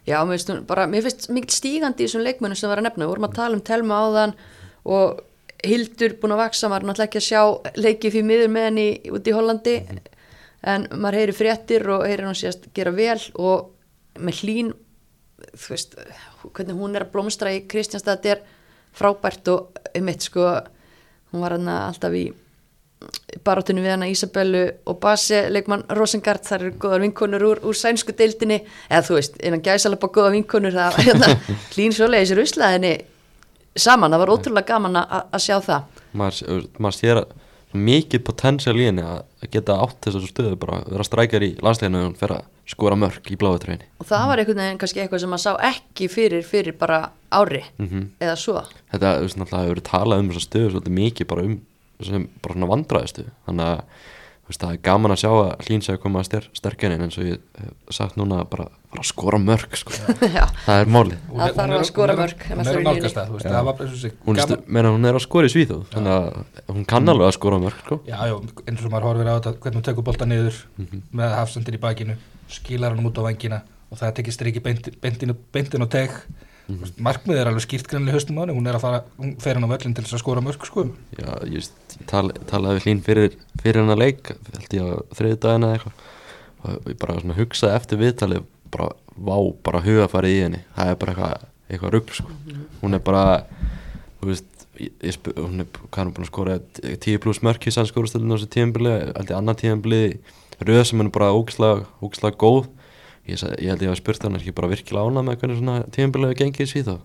[0.06, 3.06] Já, mér finnst, bara, mér finnst mikil stígandi í þessum leikmönnum sem var að nefna,
[3.06, 4.34] við vorum að tala um Telma áðan
[4.86, 5.22] og
[5.64, 7.42] Hildur búin að vaksa, maður er náttúrulega ekki að sjá
[7.80, 9.76] leikið fyrir miður með henni út í Hollandi
[10.64, 13.74] en maður heyri fréttir og heyri hún síðast gera vel og
[14.20, 14.72] með hlín
[15.54, 15.98] þú veist,
[16.54, 18.44] hvernig hún er að blómstra í Kristjánstad, þetta er
[18.96, 20.48] frábært og um eitt sko
[21.34, 22.28] hún var hann alltaf í
[23.44, 28.16] barátunni við hana Isabellu og Base leikmann Rosengard, þar eru góðar vinkonur úr, úr sænsku
[28.16, 31.34] deildinni, eða þú veist innan gæsalapa góðar vinkonur hérna,
[31.74, 32.94] hlýn svoleiðis er uslaðinni
[33.76, 35.90] saman, það var ótrúlega gaman að sjá það.
[36.14, 37.34] Maður sér að
[37.74, 42.18] mikið potensial í henni að geta átt þessar stöðu bara vera strækjar í landsleginu og
[42.20, 45.34] fer að skora mörg í bláðu treyni og það var einhvern veginn kannski eitthvað sem
[45.34, 47.00] maður sá ekki fyrir fyrir bara
[47.34, 48.64] ári mm eða svo.
[48.94, 51.56] Þetta þú veist, náttúrulega hefur verið talað um þessar stöðu svolítið mikið bara um
[52.04, 53.84] sem bara svona vandræðistu þannig að
[54.50, 57.18] veist, það er gaman að sjá að hlýn sé að koma að styr, sterkjarinn eins
[57.18, 59.94] og ég hef sagt núna bara fara að skora mörg sko.
[60.68, 62.84] Það er málið Hún Það er- þarf er- að skora er- ef hún er að
[62.84, 63.88] nálgast það, bara
[64.28, 67.36] hún, stu, meina, hún er að skora í Svíþjóð þannig að hún kann alveg að
[67.40, 68.00] skora mörg sko.
[68.06, 68.36] Já, já,
[68.68, 71.02] eins og maður horfir á þetta hvernig hún tekur bolta niður Mhm.
[71.14, 72.18] með hafsendir í bakinu,
[72.52, 76.12] skilar hann út á vangina og það tekið striki beintin, beintin og teg
[76.64, 76.80] Mhm.
[76.80, 79.58] mm markmið er alveg skýrt greinlega höstum á henni hún er að fara, hún fer
[79.58, 80.86] hann á völlin til þess að skora mörg sko.
[81.18, 84.90] Já, ég, veist, ég tal, talaði við hlýn fyrir, fyrir hennar leik held ég á
[85.18, 86.12] þriði dagina eða eitthvað
[86.64, 91.00] og ég bara svona hugsaði eftir viðtalið bara, vá, bara hugafarið í henni það er
[91.02, 92.38] bara eitthvað, eitthvað rugl sko.
[92.82, 93.26] hún er bara
[94.22, 97.76] þú veist, ég, ég spyr, hún er, hún búin að skora 10 pluss mörk í
[97.76, 100.04] sannskórastöldinu á þessu tíðanbili, held ég annar tíðanbili
[100.64, 102.72] röð sem hann er bara ógislega, ógislega góð
[103.28, 105.78] ég, ég held ég að spurt hann er ekki bara virkilega ánað með hvernig svona
[105.96, 107.02] hefur gengið síð og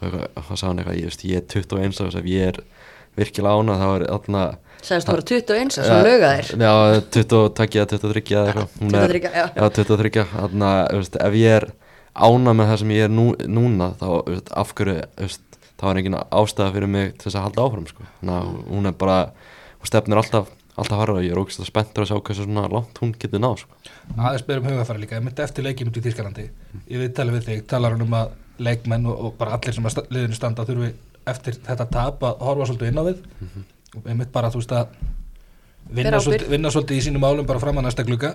[0.00, 2.60] þá sagði hann eitthvað, ég, veist, ég er 21 árs ef ég er
[3.20, 4.44] virkilega ánað þá er þarna
[4.80, 6.72] Sæðist þú bara 21 sem ja, löga þér Já,
[7.12, 8.78] 22 eða 23 eða eitthvað.
[8.80, 9.44] Hún er- 23, já.
[9.52, 11.66] Já, 23 Þannig að ef ég er
[12.16, 15.44] ána með það sem ég er nú, núna þá þú veist, af hverju þú veist,
[15.80, 18.08] þá er engin ástæða fyrir mig til þess að halda áfram sko.
[18.20, 19.18] Þannig að hún er bara
[19.80, 20.48] hún stefnir alltaf,
[20.80, 23.78] alltaf harfa ég er ógæst spenntur að sjá hversu svona langt hún getur náð sko.
[24.16, 26.46] aðeins byrjum hugafæra líka, ég myndi eftir leikin út í Þýskalandi.
[26.88, 29.86] Ég við tala við þig, talar hann um að leikmenn og, og bara allir sem
[29.88, 30.92] að liðinu standa þurfi
[31.30, 33.22] eftir þetta tap að horfa svolítið inn á við.
[33.96, 34.96] Og ég myndi bara þú veist að
[36.00, 38.34] vinna svolítið, vinna svolítið í sínum álum bara fram að næsta glugga.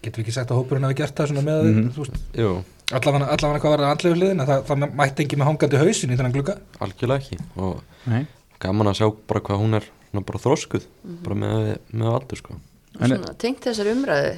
[0.00, 2.50] Getur við ekki sagt að hópurinn hafi gert það svona með mm veist, Jú,
[2.96, 6.18] allavega, allavega hvað var það andlegu hliðin það, það mætti ekki með hangandi hausin í
[6.18, 6.56] þennan glugga.
[6.86, 7.38] Algjörlega ekki.
[7.60, 8.22] Og Nei.
[8.62, 10.86] gaman að sjá bara hvað hún er svona bara þroskuð
[11.24, 12.56] bara með, með aldur sko.
[13.00, 14.32] En- Svona, tengt þessari umræðu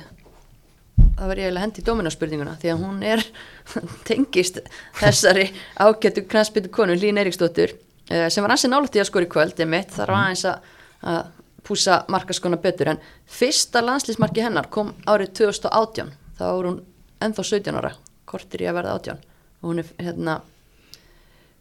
[1.17, 3.23] það var ég eiginlega hendi í dóminarspurninguna því að hún er
[4.09, 4.59] tengist
[5.01, 5.47] þessari
[5.81, 7.73] ágættu knastbyttu konu Lín Eiríksdóttur
[8.13, 10.71] eh, sem var ansið nálætti að skora í kvöld einmitt, þar var aðeins að,
[11.15, 11.23] að
[11.67, 16.81] púsa markaskona betur en fyrsta landslýsmarki hennar kom árið 2018 þá var hún
[17.23, 17.93] ennþá 17 ára
[18.29, 19.21] kortir í að verða 18
[19.63, 20.41] og hún er hérna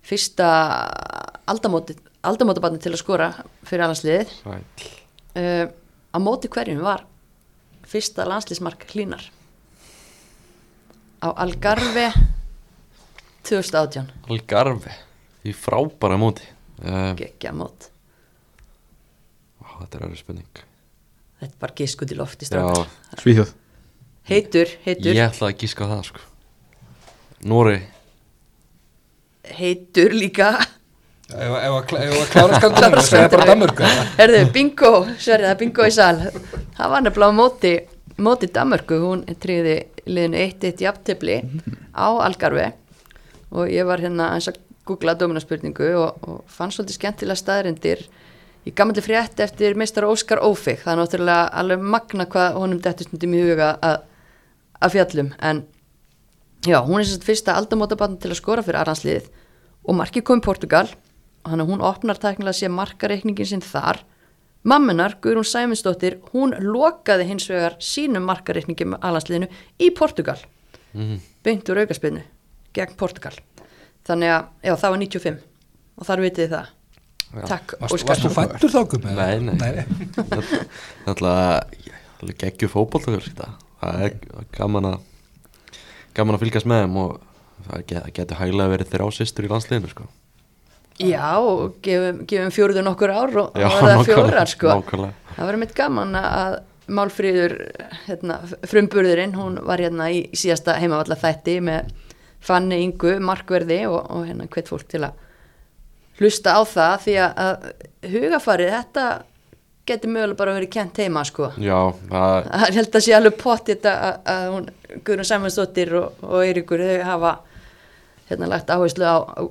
[0.02, 0.48] fyrsta
[1.52, 1.96] aldamóti
[2.28, 3.30] aldamótabarni til að skora
[3.68, 4.90] fyrir allansliðið Sæll.
[5.32, 5.66] Uh,
[6.14, 7.06] á móti hverjum var
[7.88, 9.24] fyrsta landslýsmark hlínar?
[11.22, 12.10] Á Algarve
[13.48, 14.94] 2018 Algarve?
[15.48, 16.46] Í frábæra móti.
[16.82, 17.90] Uh, geggja mót.
[19.62, 20.62] Vá, þetta er aðra spurning.
[21.42, 23.56] Þetta er bara giskut í lofti Svíþjóð.
[24.30, 26.28] Heitur, heitur, ég ætla að gíska á það sko.
[27.50, 27.80] Nóri
[29.58, 30.54] heitur líka
[31.32, 31.86] ef að
[32.32, 36.18] klára skandinu og segja bara Danmörku herðu, bingo, sverið það er bingo í sal.
[36.78, 37.74] Það var nefnilega á móti
[38.22, 41.40] móti Danmörku, hún tríði liðinu 1-1 jafntefli
[41.96, 42.72] á Algarve.
[43.52, 48.06] Og ég var hérna eins að googla dominarspurningu og, og fann svolítið skemmtilega staðrindir
[48.66, 53.08] í gammalli frétt eftir meistar Óskar Ófik það er náttúrulega alveg magna hvað honum dettur
[53.10, 54.02] stundum í huga að,
[54.82, 55.32] að fjallum.
[55.42, 55.64] En
[56.66, 59.32] já, hún er sérst fyrsta aldamótabann til að skora fyrir Arlandsliðið
[59.82, 60.86] og markið kom í Portugal
[61.46, 64.02] þannig að hún opnar tæknilega sér markareikningin sinn þar
[64.68, 69.50] mammunar, Guðrún Sæminsdóttir hún lokaði hins vegar sínum markareikningi með Arlandsliðinu
[69.82, 70.38] í Portugal
[70.94, 71.18] mm.
[71.46, 72.22] beint úr aukaspinnu
[72.78, 73.34] gegn Portugal
[74.08, 75.42] þannig að, já, það var 95
[75.98, 76.78] og þar vitið það
[77.32, 77.46] Já.
[77.48, 79.12] Takk, Óskar varst þú fættur þá gummi?
[79.16, 79.86] Nei, nei.
[81.08, 84.18] Alltaf geggju fótbolltökur það er
[84.58, 84.98] gaman að
[86.18, 87.14] gaman að fylgjast með þeim og
[87.70, 90.08] það get- það getur hæglega verið þrjá systur í landsliðinu sko.
[91.00, 95.14] Já, og gefum, gefum fjóruðu nokkur ár og það nákvæmlega, fjórar sko nákvæmlega.
[95.38, 96.60] það var mitt gaman að
[96.92, 97.54] Málfríður
[98.08, 101.92] hérna, frumburðurinn, hún var hérna í síðasta heimavalla þætti með
[102.44, 105.14] Fanni Ingu, Markverði og, og hérna hvet fólk til að
[106.20, 107.68] hlusta á það því að,
[108.12, 109.06] hugafarið þetta
[109.88, 111.52] getur mögulega bara verið kent heima sko.
[111.62, 111.78] Já,
[112.10, 114.68] það, Það held að sé alveg pott þetta að, að hún,
[115.08, 117.34] Guðrun Sæmansdóttir og, og Eiríkur þau hafa
[118.30, 119.42] hérna lagt áherslu á, á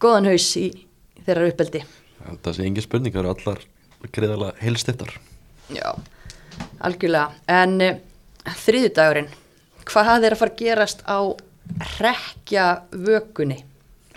[0.00, 0.68] góðan haus í
[1.30, 1.82] þeirra uppeldi.
[2.44, 3.62] það sé engin spurningar allar
[4.12, 5.14] greiðalega heilstittar
[5.70, 5.86] Já,
[6.82, 7.30] algjörlega.
[7.46, 7.98] En uh,
[8.64, 9.28] þriðjudagurinn,
[9.86, 11.18] hvað er að fara að gerast á
[12.00, 13.60] rekja vökunni?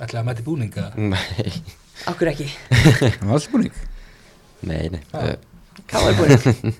[0.01, 1.51] ætlaði að mæti búninga Nei,
[2.09, 2.47] Akkur ekki.
[2.73, 3.75] Það var alls búning
[4.65, 5.19] nei, nei Já.
[5.19, 5.35] uh,
[5.91, 6.73] Hvað var búin?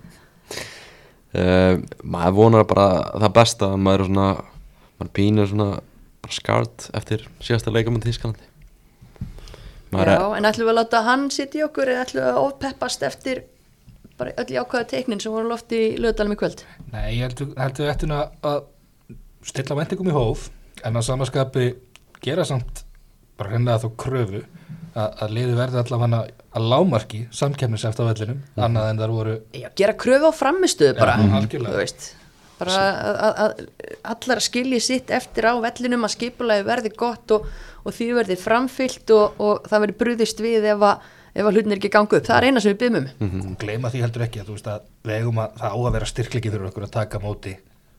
[1.38, 1.76] uh,
[2.16, 2.88] Maður vonar bara
[3.22, 4.28] það besta að maður er svona
[4.98, 5.70] maður pínur svona
[6.24, 8.50] bara skart eftir síðasta leikamönd Þískalandi
[9.94, 12.42] Maður Já, en ætlum við að láta hann sitja í okkur eða ætlum við að
[12.44, 13.44] ofpeppast eftir
[14.20, 16.64] bara öll jákvæða teiknin sem voru lofti í lögadalum í kvöld?
[16.94, 18.60] Nei, ég heldur við ættum að að
[19.44, 20.48] stilla vendingum í hóf
[20.86, 21.66] en að samaskapi
[22.24, 22.84] gera samt
[23.40, 24.42] bara hreinlega þá kröfu
[24.94, 26.20] að, að liði verði allavega
[26.54, 31.18] að lámarki samkefnis eftir vellinum annað en þar voru Já, gera kröfu á framistuðu bara,
[31.18, 31.74] Já, algjörlega.
[31.74, 32.06] þú veist
[32.60, 32.78] bara
[33.46, 33.66] að,
[34.14, 37.50] allar skilji sitt eftir á vellinum að skipulagi verði gott og,
[37.84, 41.76] og því verði framfyllt og, og það verði brúðist við ef að, ef að hlutin
[41.76, 43.44] er ekki gangu upp, það er eina sem við byggum um.
[43.52, 45.94] Og gleyma því heldur ekki að þú veist að við eigum að það á að
[45.98, 47.54] vera styrklegi fyrir okkur að taka móti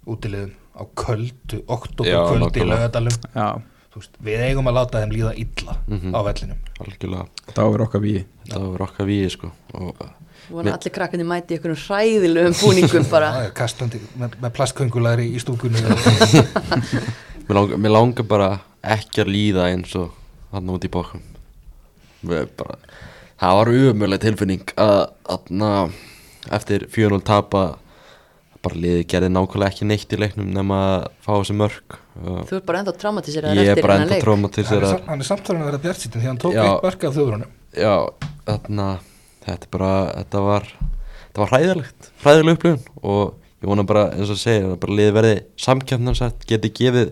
[0.04, 3.48] útilegum á köldu, Já, oktober kvöldi í laugadalum Já,
[3.94, 6.60] veist, við eigum að láta þeim líða illa á vellinum.
[6.82, 7.26] Algjörlega.
[7.54, 10.04] Það var okkar við það var okkar víi sko og
[10.52, 13.30] og allir krakkandi mæti í einhvern hræðilegum búningum bara?
[13.46, 15.80] Er kastandi með, með plastköngulæri í stúkunni
[17.44, 18.50] Mér langar, mér langar bara
[18.94, 20.12] ekki að líða eins og
[20.54, 21.20] hann út í bókum.
[22.24, 22.76] Bara,
[23.40, 25.00] Það var umjöðlega tilfinning að
[25.34, 25.70] aðna,
[26.54, 27.64] eftir 4-0 tapa
[28.64, 32.68] bara liði gerði nákvæmlega ekki neitt í leiknum nema að fá þessi mörg þú ert
[32.68, 32.80] bara
[33.58, 34.14] ég er eftir bara þennan enda leik.
[34.14, 36.62] hann, er traumatiserað samt- hann er samt að vera bjart sýttin því hann tók Já.
[36.64, 37.94] eitt marka af þjóðrunum Já,
[38.46, 38.86] þarna
[39.44, 43.22] þetta er bara, þetta var þetta var hræðilegt, hræðileg upplifun og
[43.64, 47.10] ég vona bara, eins og segja að bara liði verði samkjöfnarsett, geti gefið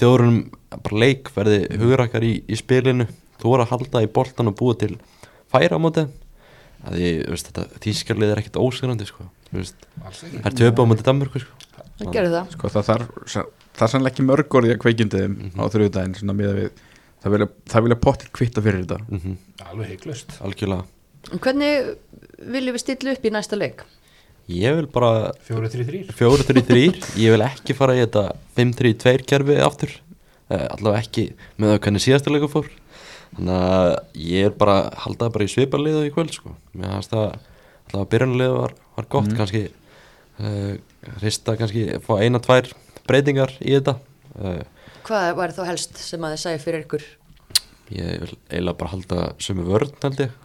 [0.00, 0.40] þjóðrunum
[0.72, 3.06] bara leik verði hugrakar í, í spilinu.
[3.42, 4.94] Þú voru að halda í boltan og búa til
[5.52, 6.06] færa á móti.
[6.82, 11.58] Þýskarlið er ekkert óskrandi sko, það er töpu á móti Danmörku sko.
[12.00, 12.54] það gerði það.
[12.56, 16.56] Sko það þarf Það er sannlega ekki mörg orðið að kveikjundiðum á þrjúðdæðin svona miða
[16.58, 16.80] við
[17.22, 18.96] Það vilja, það vilja pottir kvitta fyrir þetta.
[19.14, 20.82] Mm alveg heiklust algjörlega
[21.40, 21.72] hvernig
[22.52, 23.84] viljum við stilla upp í næsta leik?
[24.52, 26.80] ég vil bara 4-3-3 4-3-3
[27.22, 28.24] ég vil ekki fara í þetta
[28.58, 29.92] 5-3-2 kerfi aftur.
[30.50, 31.24] Uh, allavega ekki
[31.56, 32.68] með það hvernig síðasta leikur fór.
[33.36, 33.92] Þannig að
[34.26, 36.56] ég er bara haldaði bara í sviparliðu í kvöld sko.
[36.74, 39.62] mér finnst það allavega byrjanliðu var, var gott kannski
[40.42, 40.74] uh,
[41.22, 42.68] hrista kannski fá eina, tvær
[43.08, 43.96] breytingar í þetta.
[44.36, 44.60] Uh,
[45.06, 47.10] Hvað var þá helst sem að þið sæði fyrir ykkur?
[47.92, 50.36] ég vil eiginlega bara halda sömu vörn held ég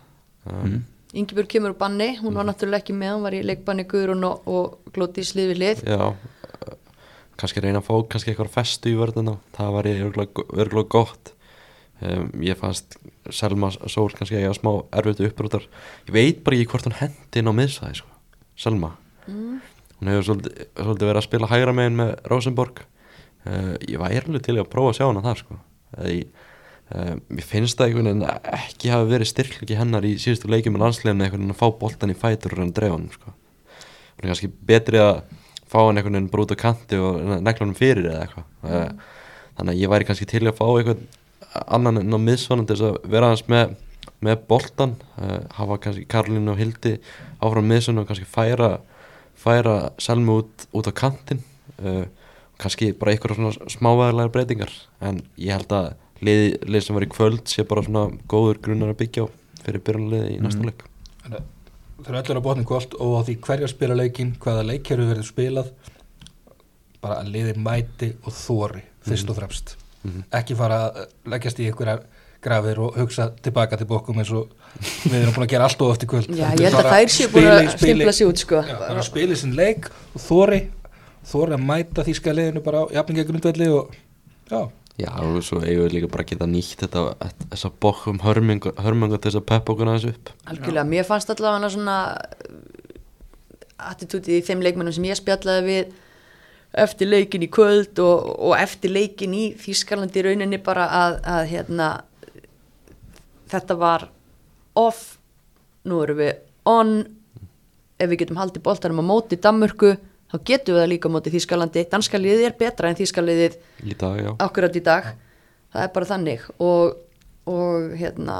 [0.51, 0.77] um,
[1.17, 4.49] Ingibjörg kemur úr banni, hún var náttúrulega ekki með, hún var í leikbanni Guðrún og,
[4.51, 5.83] og Glótís lið við lið.
[5.87, 6.75] Já, uh,
[7.39, 11.31] kannski reyna að fá kannski eitthvað festu í vörðina það var ég örgulega gott
[12.01, 12.97] um, ég fannst
[13.29, 15.65] Selma Sól kannski eiga smá erfitt uppbrútar
[16.07, 18.13] ég veit bara ekki hvort hún hendi inn á miðsæði sko.
[18.57, 18.95] Selma
[19.27, 19.57] Mm.
[19.99, 24.45] hún hefur svolítið, svolítið verið að spila hægra megin með Rosenborg uh, ég væri alveg
[24.45, 25.57] til í að prófa að sjá hana þar sko.
[25.97, 26.45] Eða ég,
[26.95, 30.77] uh, mér finnst það einhvern veginn að ekki hafa verið styrklegi hennar í síðustu leikjum
[30.77, 33.33] með landsleginu einhvern veginn að fá boltan í fætur en drefa hann sko.
[34.17, 35.21] er kannski betri að
[35.67, 38.47] fá hann einhvern veginn bara út á kanti og negla hann fyrir eða eitthvað.
[38.63, 39.15] Uh,
[39.57, 41.07] þannig að ég væri kannski til að fá einhvern
[41.65, 43.73] annan en á miðsvanandi þess að vera hans með,
[44.23, 46.97] með boltan uh, hafa kannski Karlin og Hildi
[47.41, 48.77] áfram miðsvann og kannski færa
[49.37, 51.43] færa Selmu út, út á kantin
[51.81, 52.05] uh,
[52.57, 54.71] kannski bara einhverja svona smávæðarlega breytingar.
[55.01, 58.93] En ég held að lið, lið sem var í kvöld sé bara svona góður grunnar
[58.93, 59.27] að byggja á
[59.65, 60.83] fyrir byrjanliði í næsta leik.
[61.23, 61.53] Þannig að
[61.97, 65.25] Það eru öllur á botni kvöld og á því hverja spila leikin, hvaða leikjörðu verður
[65.27, 65.71] spilað
[67.01, 69.75] bara að liði mæti og þóri fyrst og fremst.
[70.05, 70.23] Mhm.
[70.31, 71.97] ekki fara að leggjast í einhverja
[72.41, 74.51] grafir og hugsa tilbaka til bókum eins og
[75.09, 76.29] við erum búin að gera allt og eftir kvöld.
[76.29, 78.61] Já, ég held að þær séu búin að stimpla sig út sko.
[78.61, 80.61] Já, bara spila sinn leik og þóri
[81.27, 83.95] þóri að mæta þýska liðinu bara á jafningagrundvelli og
[84.51, 84.61] já,
[84.97, 87.01] Já, og svo eigum við líka bara að geta nýtt þetta,
[87.51, 90.31] þessa bókum hörmingu, hörmingu til þess að peppa okkur aðeins upp.
[90.49, 91.97] Algjörlega, mér fannst allavega svona
[93.77, 95.93] attitútið í þeim leikmennum sem ég spjallaði við
[96.81, 101.91] eftir leikin í kvöld og, og eftir leikin í Þýskalandi rauninni bara að, að hérna
[103.51, 104.09] þetta var
[104.77, 105.17] off
[105.87, 106.33] nú erum við
[106.67, 106.93] on
[107.97, 109.95] ef við getum haldið boltanum á móti Danmörku
[110.31, 113.57] þá getum við það líka á móti Þískalandi danska liðið er betra en Þískaliðið
[113.87, 114.31] í dag, já.
[114.47, 115.11] akkurat í dag.
[115.73, 116.45] Það er bara þannig.
[116.63, 116.95] Og,
[117.51, 118.37] og hérna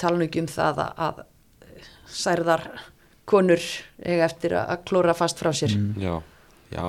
[0.00, 1.22] tala nú ekki um það að, að
[2.14, 2.64] særðar
[3.28, 3.62] konur
[4.04, 5.72] eiga eftir að klóra fast frá sér.
[6.00, 6.18] Já,
[6.74, 6.84] já,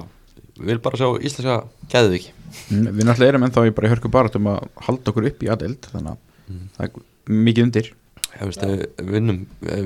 [0.60, 1.60] við vil bara sjá íslenska
[1.94, 2.34] geðviki
[2.72, 5.88] Mm, Við náttúrulega erum ennþá í bara hörku baratum að halda okkur upp í aðeild
[5.92, 7.90] þannig að það er mikið undir.
[8.30, 9.40] Ég veist, ef við vinnum,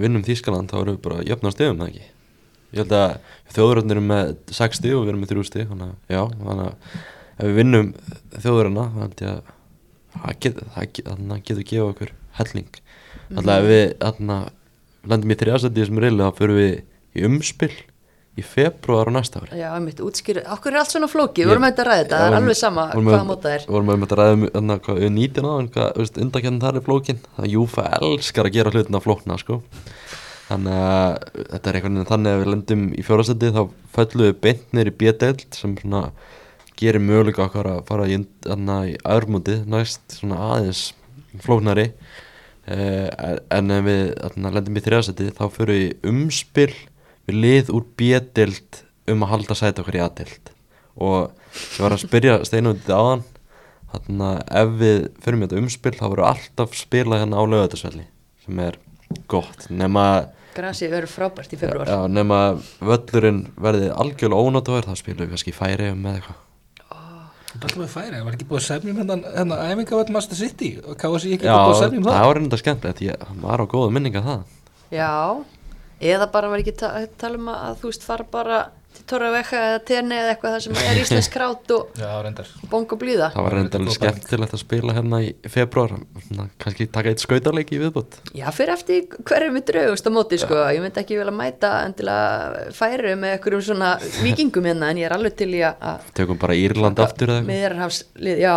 [0.03, 2.05] vinnum Þískaland þá erum við bara jöfnar stegum, það ekki
[2.70, 3.15] Ég held að
[3.55, 6.65] þjóðurinn eru með 6 stig og við erum með 3 stig þannig að, já, þannig
[6.67, 6.74] að
[7.39, 7.88] ef við vinnum
[8.43, 9.41] þjóðurina þá held ég að
[10.20, 12.70] það get- það get- að getur gefa okkur helling.
[13.30, 16.74] Þannig að ef við þannig að lendum í þrjásætti sem reyli þá fyrir við
[17.20, 17.72] í umspill
[18.39, 19.57] í februar á næsta ári.
[19.59, 22.38] Já, einmitt, útskýru, okkur er allt svona flókið, við vorum að ræða þetta, það er
[22.38, 23.59] alveg sama hvaða móta er.
[23.65, 27.20] Við vorum að ræða um hérna, hvað, við nýtin á hvað undakjarn þar er flókin.
[27.36, 29.57] Það Júfa elskar að gera hlutina flókna sko.
[30.49, 33.61] Þannig að þetta er einhvern veginn þannig að við lendum í fjórastætti þá
[33.95, 36.03] föllum við beint neyri bjödeld sem svona
[36.79, 40.83] gerir möguleika okkar að fara í, í aðurmútið næst svona aðeins
[41.43, 41.89] flóknari.
[42.69, 43.09] Uh,
[43.55, 46.75] en ef við hérna, lendum í þrjastætti þá fyrir við umspill
[47.25, 50.51] við lið úr bjödeld um að halda sæti okkar í aðdeld
[50.99, 53.23] og ég var að spyrja steinundið áðan
[53.93, 58.05] þannig að ef við fyrir með þetta umspil þá verður alltaf spilað hérna á lögatarsvelli
[58.45, 58.77] sem er
[59.31, 59.65] gott.
[59.73, 60.05] Nema,
[60.55, 62.37] Grasið verður frábært í februar já, nema
[62.83, 66.39] völlurinn verði algjörlega ónáttúver þá spilum við kannski í færi með eitthvað.
[67.49, 70.67] Það alltaf með færi, það var ekki búið að semjum hennan hennan æfingavall Master City?
[70.85, 72.17] Og KSI ekki Já, búið að semjum það?
[72.19, 74.43] það var reynda skemmtilegt ég var á góða minninga það.
[74.93, 75.09] Já,
[76.13, 76.91] eða bara var ekki ta
[77.21, 78.59] tala um að þú veist fara bara
[79.10, 82.01] til Torravekka eða Tene eða eitthvað þar sem er íslensk krát og
[82.70, 83.30] bong og blíða.
[83.34, 84.20] Það var reynda alveg Góð pæling.
[84.20, 85.93] skemmtilegt að spila hérna í februar
[86.62, 90.60] kannski taka eitt skautarleiki í viðbútt Já, fyrir eftir hverju við draugust á móti sko,
[90.70, 93.91] ég myndi ekki vel að mæta endilega færi með einhverjum svona
[94.22, 97.39] vikingum hérna en ég er alveg til í að- að tökum bara Írland aftur eða
[97.41, 97.49] eitthvað?
[97.53, 98.55] Miðjarnhafslið, já.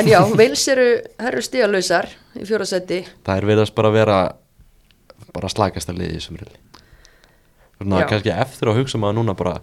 [0.00, 0.88] En já, veils eru,
[1.20, 2.08] herru stíðalausar
[2.40, 4.18] í fjórasæti það er verið að bara vera
[5.34, 6.58] bara slagasta liði í þessum reyli
[7.80, 9.60] svona kannski eftir að hugsa maður núna bara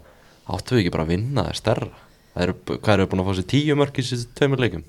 [0.48, 1.90] áttu við ekki bara að vinna það er stærra?
[2.32, 4.84] Það eru, hvað eru búin að fá sér tíu mörk í þessi tveimur leikum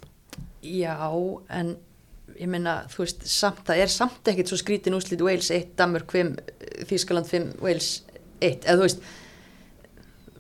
[0.60, 0.98] Já,
[1.56, 1.78] en
[2.40, 6.12] ég meina, þú veist, samt, það er samt ekkert svo skrítin úslit Wales 1, Danmörk
[6.16, 6.36] 5,
[6.88, 7.90] Þískaland 5, Wales
[8.40, 9.10] 1, eða þú veist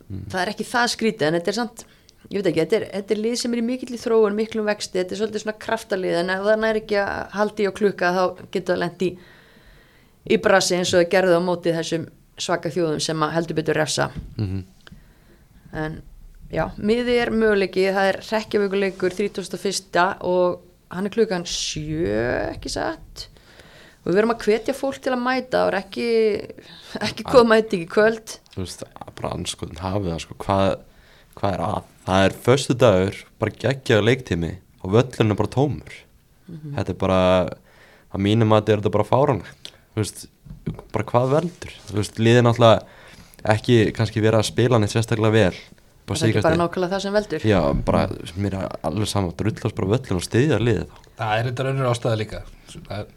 [0.09, 1.84] það er ekki það skrítið en þetta er samt,
[2.30, 4.70] ég veit ekki, þetta er, þetta er lið sem er í mikill í þróun, miklum
[4.70, 7.76] vexti þetta er svolítið svona kraftalið en ef það næri ekki að haldi í og
[7.78, 8.24] klukka þá
[8.55, 9.28] getur það lendi í,
[10.34, 12.07] í brasi eins og gerði á móti þessum
[12.39, 14.09] svaka þjóðum sem heldur betur refsa.
[14.39, 14.65] Mm
[15.76, 15.99] en
[16.53, 19.99] já, miði er möguleiki það er rekkjavökuleikur 31.
[20.26, 23.28] og hann er klukkan sjö, ekki satt?
[23.99, 26.09] Og við verum að hvetja fólk til að mæta og ekki,
[27.03, 28.38] ekki koma mæti ekki kvöld.
[28.55, 28.86] Þú veist,
[29.20, 30.67] bara anskoðin hafið það sko, hvað,
[31.38, 31.89] hvað er að?
[32.09, 35.97] Það er föstu dagur, bara geggjaðu leiktími og völlurinn er bara tómur.
[36.49, 37.20] Þetta er bara
[38.09, 39.41] að mínum að þetta er bara
[39.99, 40.26] veist,
[40.93, 41.76] bara hvað veldur?
[41.89, 42.88] Þú veist, liðin alltaf
[43.55, 45.53] ekki kannski vera að spila neitt sérstaklega vel
[46.09, 47.45] það er ekki bara nákvæmlega það sem veldur.
[47.45, 48.03] Já, bara,
[48.41, 51.09] mér er alveg saman drullast bara völlurinn og stiðja liðið þá.
[51.19, 52.41] Það er þetta önnur ástæða líka.
[52.73, 53.09] Það er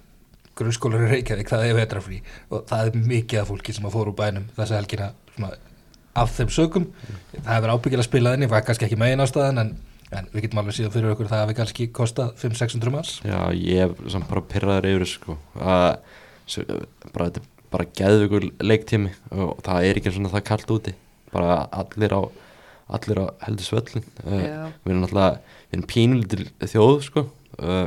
[0.58, 2.18] grunnskólar í Reykjavík, það er vetrafrí
[2.52, 5.54] og það er mikið af fólki sem að fóru úr bænum þessa helgina svona,
[6.20, 6.90] af þeim sögum
[7.32, 9.70] það hefur ábyggilega spilað inn í, var kannski ekki megin ástæðan en,
[10.12, 13.14] en við getum alveg síðan fyrir okkur það hafi kannski kostað 500-600 manns.
[13.24, 15.38] Já, ég er samt bara pyrraður yfir sko.
[15.56, 15.88] Að,
[17.14, 20.94] bara, þetta bara geðvöku leiktími og það er ekki svona það kallt úti.
[21.32, 22.22] Bara allir á
[22.92, 24.64] allir á heldur svöllin uh, Já.
[24.84, 27.22] við erum náttúrulega, við erum pínulítil þjóð sko.
[27.56, 27.86] Uh,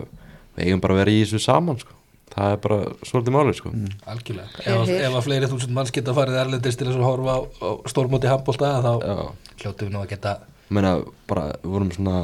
[0.56, 1.94] við eigum bara að vera í þessu saman sko.
[2.36, 3.72] Það er bara svolítið málið sko.
[4.12, 7.36] Algjörlega, Heyr, ef, ef að fleiri þúsund manns geta farið erlendist til þess að horfa
[7.38, 9.16] á, á stórmóti handbólta þá Já,
[9.62, 10.34] hljóttum við nú að geta
[10.74, 10.96] meina
[11.30, 12.16] bara, við vorum svona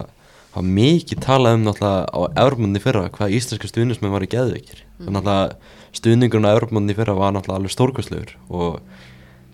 [0.52, 4.82] var mikið talað um náttúrulega á Evropmundi fyrra hvað íslenska stuðnismenn var í geðveikir.
[5.00, 5.14] Mm.
[5.16, 5.56] náttúrulega
[5.96, 8.82] stuðningurinn á Evropmundi fyrra var náttúrulega alveg stórkvæslegur og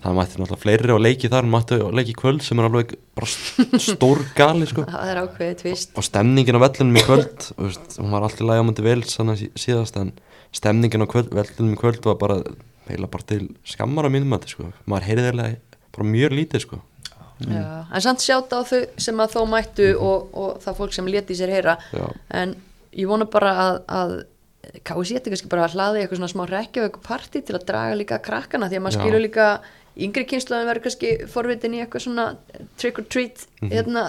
[0.03, 3.29] það mætti náttúrulega fleiri á leiki þar mætti á leiki kvöld sem er alveg bara
[3.29, 4.85] st- stór gali sko
[5.97, 9.97] og stemningin á vellinum í kvöld veist, hún var alltaf læg á múndi vel síðast
[10.01, 10.13] en
[10.55, 12.41] stemningin á kvöld, vellinum í kvöld var bara
[12.87, 14.69] bara til skammar á mínum sko.
[14.87, 16.77] Maður heyrði eiginlega bara mjög lítið sko
[17.37, 21.11] Já, en samt sjátt á þau sem að þó mættu og, og það fólk sem
[21.11, 21.77] leti sér heyra.
[21.93, 22.07] Já.
[22.41, 22.55] en
[22.97, 24.15] ég vona bara að, að
[24.87, 28.17] KSI þetta kannski bara að hlaði eitthvað svona smá rekkjavöku partí til að draga líka
[28.23, 29.45] krakkana því að maður skilur líka
[29.97, 32.25] yngri kynsluðan verður kannski forvitin í eitthvað svona
[32.77, 34.07] trick or treat hérna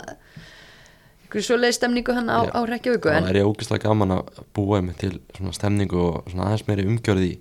[1.23, 4.81] eitthvað svoleiði stemningu hann á, á rekkjavöku það en er ég ógeðslega gaman að búa
[4.85, 7.35] mig til svona stemningu og svona aðeins meiri umgjörði í,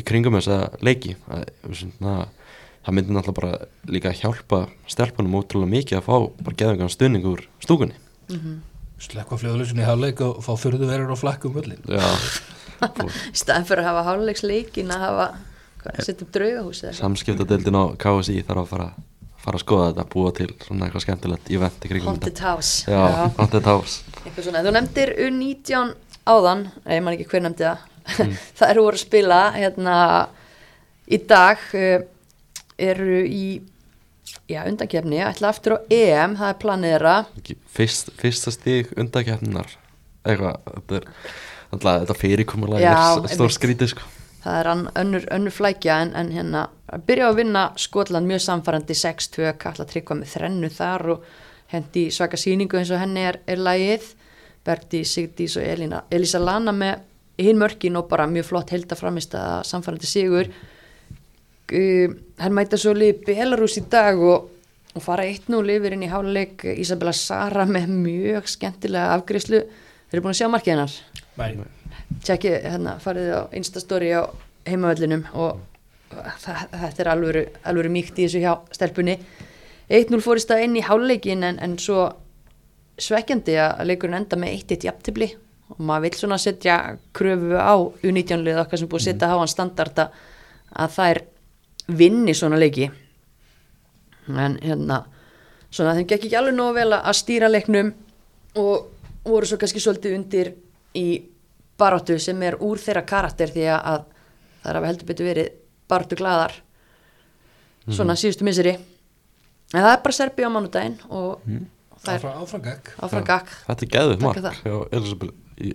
[0.00, 1.14] í kringum þessa leiki.
[1.28, 1.44] Að,
[1.82, 2.16] svona,
[2.82, 7.44] það myndi náttúrulega bara líka hjálpa stelpunum ótrúlega mikið að fá bara geðangan stuðning úr
[7.62, 7.96] stúkunni.
[9.02, 12.04] Slekka fljóðlösun í hálfleik og fá fyrðu verður um völlin Já,
[13.32, 15.26] í staðan fyrir að hafa háluleiksleikin að hafa,
[15.82, 18.86] hvað, setja upp draugahús samskiptadeildin á KSI þarf að fara,
[19.42, 22.86] fara að skoða þetta búa til svona eitthvað skemmtilegt í kringum Haunted House.
[22.86, 23.02] Já,
[23.40, 24.06] Haunted House.
[24.22, 27.88] Eitthvað svona, þú nefndir U19 áðan, eh, ég man ekki hver nefndi það.
[28.58, 29.96] Það eru voru að spila hérna
[31.06, 32.06] í dag uh,
[32.82, 33.44] eru í
[34.50, 37.06] já, undakefni, ætla aftur á EM það er
[37.38, 39.78] Ekki Fyrst, Fyrsta stíg undakefninar
[40.26, 41.06] eitthvað, þetta er
[41.72, 44.08] alltaf þetta fyrirkomulega er stór skrítið sko.
[44.42, 44.68] Það er
[44.98, 46.64] önnur, önnur flækja en, en hérna
[47.06, 51.28] byrja að vinna Skotland mjög samfærandi 6-2, kalla tryggva með þrennu þar og
[51.72, 54.10] hendi svaka sýningu eins og henni er, er lagið.
[54.66, 57.00] Bergdís, Sigdís og Elina Elisa Lana með
[57.42, 60.50] hinn mörkin og bara mjög flott heldaframist að samfærandi sigur
[61.72, 64.50] uh, hann mæta svo liði Belarus í dag og,
[64.92, 70.24] og fara 1-0 yfir inn í háluleik Isabella Sara með mjög skemmtilega afgriðslu þeir eru
[70.24, 70.96] búin að sjá markið hennar?
[71.40, 71.68] Nei,
[72.24, 74.28] tjekki hérna farið á Instastory á
[74.68, 75.62] heimavellinum og
[76.12, 79.16] það, þetta er alvöru, alvöru mýkt í þessu hjá stelpunni.
[79.92, 82.06] 1-0 fórist það inn í háluleikin en, en svo
[83.00, 85.30] svekkjandi að leikurinn enda með 1-1 jafntibli
[85.72, 86.76] og maður vil svona setja
[87.16, 90.18] kröfu á U19-lið okkar sem búið að setja háan standard að,
[90.84, 91.22] að þær
[91.98, 92.90] vinni svona leiki.
[94.28, 95.02] En hérna
[95.72, 97.92] svona þeim gekk ekki alveg nógu vel að stýra leiknum
[98.60, 98.88] og
[99.24, 100.52] voru svo kannski svolítið undir
[100.98, 101.06] í
[101.80, 104.04] baráttu sem er úr þeirra karakter því að
[104.62, 105.52] það er að heldur betur verið
[105.90, 106.54] baráttu gladar
[107.88, 111.40] svona síðustu miseri en það er bara Serbi á mánudaginn og
[112.04, 115.32] það er áfram gakk Þetta er geðuð Takk mark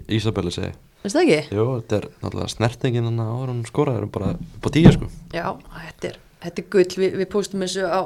[0.07, 0.73] Isabelli segi
[1.07, 1.57] finnst það ekki?
[1.57, 5.09] Jú, þetta er náttúrulega snertingin hann ára hún skoraði er bara upp á tíu sko.
[5.33, 5.45] Já,
[5.87, 6.89] þetta er, þetta er gull.
[7.01, 8.01] Vi, við postum þessu á,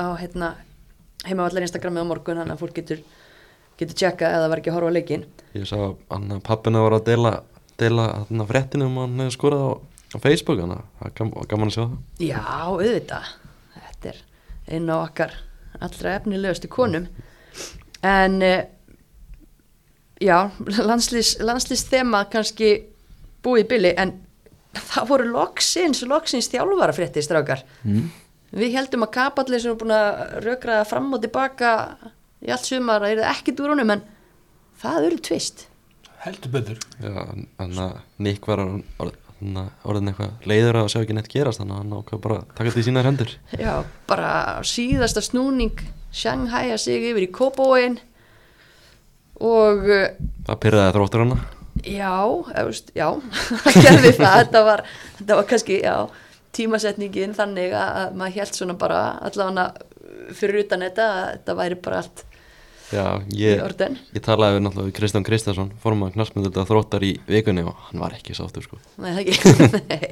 [0.00, 0.54] á hérna,
[1.26, 3.04] heimavallar Instagramið á morgun þannig að fólk getur,
[3.80, 5.76] getur tjekka eða var ekki að horfa á leikin Ég sá
[6.12, 7.32] hann að pappina var að deila
[7.78, 9.70] deila hann að fréttinu um að hann skorað á,
[10.14, 11.98] á Facebook hann gam, gaman að sjá það.
[12.26, 13.30] Já, auðvitað.
[13.78, 14.20] Þetta er
[14.74, 15.36] einn á okkar
[15.84, 17.06] allra efnilegustu konum.
[18.06, 18.58] En uh,
[20.22, 22.72] já, landslýs, landslýs þema kannski
[23.44, 24.14] búið í byli en
[24.92, 27.64] það voru loksins loksins þjálfara frétti strákar.
[27.84, 28.10] Mm.
[28.48, 31.72] við heldum að kapallir sem er búin að rökraða fram og tilbaka
[32.40, 34.04] í allt sumar að er það ekki dúrunum en
[34.80, 35.66] það eru tvist.
[36.24, 36.78] Heldur betur.
[37.02, 37.14] Já,
[37.58, 41.82] hann að Nick var orðin, orðin, eitthvað leiður að sjá ekki neitt gerast þannig að
[41.84, 43.34] hann ákvað bara taka þetta í sínar hendur.
[43.54, 43.72] Já,
[44.10, 44.32] bara
[44.66, 48.00] síðasta snúning Shanghai að sig yfir í Kópóin
[49.44, 50.06] og uh,
[50.48, 51.40] Það pyrraði þróttur hana.
[51.86, 52.14] Já,
[52.62, 53.06] efust, já,
[53.64, 54.38] það gerði það.
[54.40, 54.82] Þetta var,
[55.18, 55.96] þetta var kannski, já
[56.58, 59.68] tímasetningin þannig að, að maður held svona bara allavega
[60.36, 62.24] fyrir utan þetta að þetta væri bara allt
[62.88, 67.04] Já, í ég, ég talaði við náttúrulega við Kristján Kristjánsson fórum að knastmyndu þetta þróttar
[67.04, 68.78] í vikunni og hann var ekki sáttur sko.
[69.04, 69.36] Nei, ekki.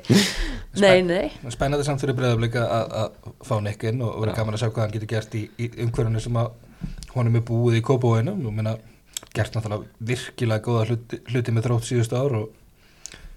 [0.82, 1.52] Nei, nei, nei.
[1.54, 3.14] Spennandi samt fyrir breyðafleika að
[3.48, 4.34] fá nekkinn og Já.
[4.36, 6.50] gaman að sjá hvað hann getur gert í, í umhverfunu sem að
[7.14, 8.74] honum er búið í kópóinu og minna
[9.36, 12.52] gert náttúrulega virkilega góða hluti, hluti með þrótt síðustu ár og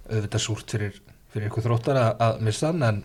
[0.09, 0.99] auðvitað súrt fyrir,
[1.33, 3.01] fyrir ykkur þróttar að, að missa hann en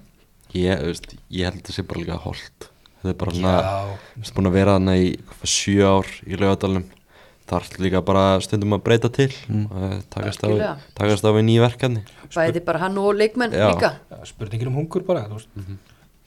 [0.55, 2.69] Ég, veist, ég held þetta sé bara líka holdt
[3.05, 6.85] Þetta er bara við erum búin að vera þarna í hvað, sjö ár í laugadalum
[7.51, 9.67] þarf líka bara stundum að breyta til Mm.
[9.69, 13.67] eh, takast á, takast á við ný verkefni Bæði bara hann og leikmenn Já.
[13.75, 15.77] líka já, spurningin um hungur bara veist, Mhm.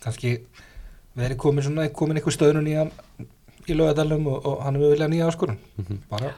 [0.03, 0.35] kannski
[1.17, 2.91] verið komin svona komin eitthvað stöðnun í hann
[3.67, 5.97] í lögadalum og, og hann hefur viljað nýja áskorun Mhm.
[6.09, 6.33] bara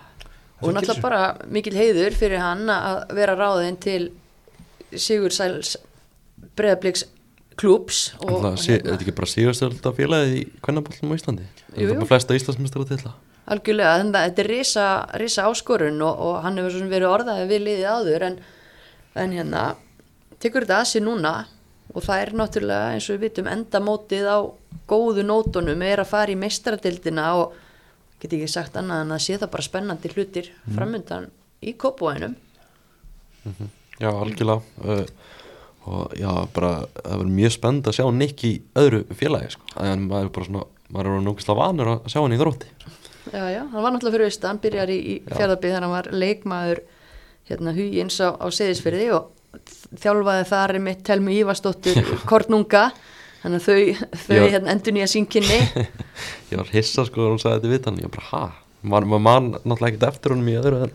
[0.60, 4.02] og náttúrulega bara mikil heiður fyrir hann að vera ráðinn til
[4.90, 5.78] Sigur Sæls
[6.58, 7.06] Breiðabliks
[7.60, 11.50] klúps Þetta er ekki bara síðastölda félagið í kvennaballum á Íslandi?
[11.72, 13.18] Þetta er bara flesta Íslandsmyndstara til það
[13.50, 14.88] algjörlega, þetta er risa,
[15.18, 18.36] risa áskorun og, og hann hefur verið orðaði við liðið áður en,
[19.24, 19.64] en hérna
[20.42, 21.34] tekur þetta að sér núna
[21.90, 24.38] og það er náttúrulega eins og við vitum endamótið á
[24.90, 27.58] góðu nótunum er að fara í meistaradildina og
[28.20, 30.78] get ekki sagt annað en að sé það bara spennandi hlutir mm.
[30.78, 31.30] framundan
[31.64, 32.36] í kópúænum
[34.00, 35.06] Já, algjörlega uh,
[35.90, 39.66] og já, bara það verður mjög spennt að sjá Nick í öðru félagi sko.
[39.82, 42.70] en maður er bara svona maður er núkislega vanur að sjá hann í þrótti.
[43.30, 46.82] Já, já, hann var náttúrulega fyrir austan, byrjar í, í þannig að hann var leikmaður
[47.50, 49.60] hérna hugins á, á seðisfyrði og
[50.02, 52.00] þjálfaði þar mitt Telmu Ívarsdóttur
[52.30, 52.90] Kornunga
[53.44, 54.44] þannig að þau, þau Já.
[54.56, 55.60] hérna, endur nýja sínkinni
[56.52, 58.00] Ég var hissa sko þegar hún sagði þetta við hann.
[58.04, 58.44] Ég bara, ha,
[58.82, 60.94] maður man, man náttúrulega ekkert eftir honum í öðru en,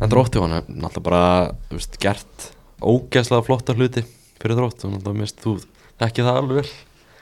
[0.00, 1.22] en þrótti hann er náttúrulega bara,
[1.72, 2.50] veist, gert
[2.82, 4.04] ógeðslega flotta hluti
[4.40, 5.56] fyrir þrótt og náttúrulega mist þú
[6.06, 6.76] ekki það alveg vel.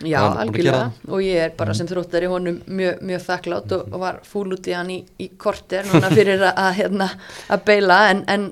[0.05, 0.91] Já, algjörlega.
[1.09, 4.67] og ég er bara sem þróttari honum mjög, mjög þakklátt og, og var fúl út
[4.69, 7.07] í hann í, í korter núna fyrir að, hérna,
[7.55, 8.49] að beila en, en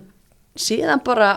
[0.54, 1.32] síðan bara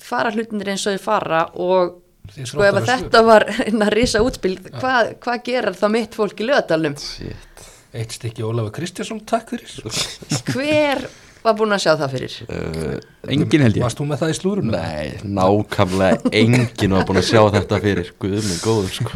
[0.00, 1.94] fara hlutinir eins og þið fara og
[2.34, 6.96] sko ef þetta var hérna risa útspil hvað hva gerir þá mitt fólk í lögadalum
[7.00, 7.68] Shit.
[7.96, 9.70] Eitt stykki Ólafur Kristjánsson, takk fyrir.
[10.52, 11.06] Hver
[11.46, 12.34] var búinn að sjá það fyrir?
[12.50, 12.96] Uh,
[13.32, 13.84] Engin held ég.
[13.86, 14.74] Varst þú með það í slúrunum?
[14.74, 18.10] Nei, nákvæmlega enginn var búin að sjá þetta fyrir.
[18.20, 19.14] Guðminn góður sko.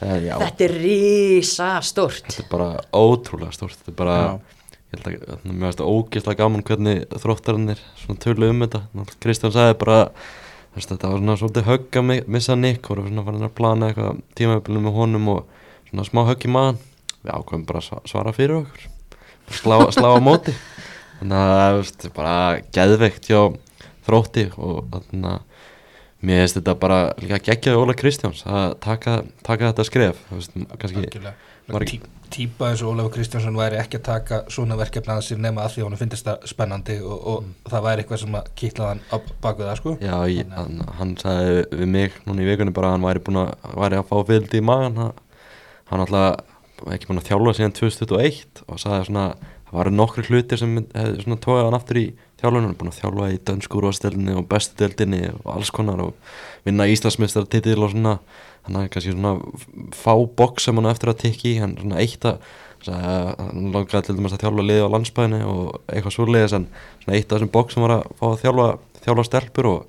[0.00, 3.76] Já, þetta er risa stort þetta er bara ótrúlega stórt.
[3.82, 4.78] Þetta er bara, Já.
[4.78, 8.80] ég held að Mér finnst það ógeðslega gaman hvernig þróttarannir Svona tölu um þetta.
[9.20, 9.98] Kristján sagði bara
[10.76, 14.20] Þetta var svona svolítið högg að mi- missa Nick Og svona farin að plana eitthvað
[14.38, 15.40] tímabilið með honum Og
[15.90, 16.78] svona smá högg í maðan
[17.24, 18.86] Við ákveðum bara að sva- svara fyrir okkur.
[19.50, 20.54] Slá, slá á móti.
[21.18, 22.36] Þannig að það er bara
[22.72, 23.40] geðveikt hjá
[24.06, 25.42] þrótti og þannig að
[26.24, 31.02] mér finnst þetta bara líka geggjaði Óla Kristjáns að taka, taka þetta skref veist, kannski,
[31.04, 31.34] Algjörlega.
[31.90, 32.00] Tí,
[32.30, 35.74] Típa eins og Ólafur Kristjánsson væri ekki að taka svona verkefni að sér nema að
[35.74, 39.02] því að hún finnst það spennandi og, og það væri eitthvað sem að kýtla hann
[39.10, 39.94] á baku það sko.
[40.04, 43.40] Já, ég, hann, hann sagði við mig núna í vikunni bara að hann væri búin
[43.42, 43.50] að
[43.82, 45.24] væri að fá fylgdi í magan hann,
[45.90, 49.26] hann alltaf ekki búin að þjálfa síðan 2021 og sagði svona
[49.70, 52.06] það varu nokkri hlutir sem hefði svona tóið hann aftur í
[52.40, 56.14] þjálfunum, hann er búin að þjálfa í dönskúrúastöldinni og bestudeldinni og alls konar og
[56.66, 58.16] vinna Íslandsmeistartitil og svona.
[58.66, 59.36] Hann er kannski svona
[59.96, 62.40] fá boks sem hann á eftir að tikki hann er svona eitt að
[62.90, 66.66] hann langaði til dæmis að þjálfa liði á landsbæðinu og eitthvað svoleiðis en
[67.02, 68.66] svona eitt af þessum boks sem var að fá að þjálfa,
[69.04, 69.80] þjálfa stelpur og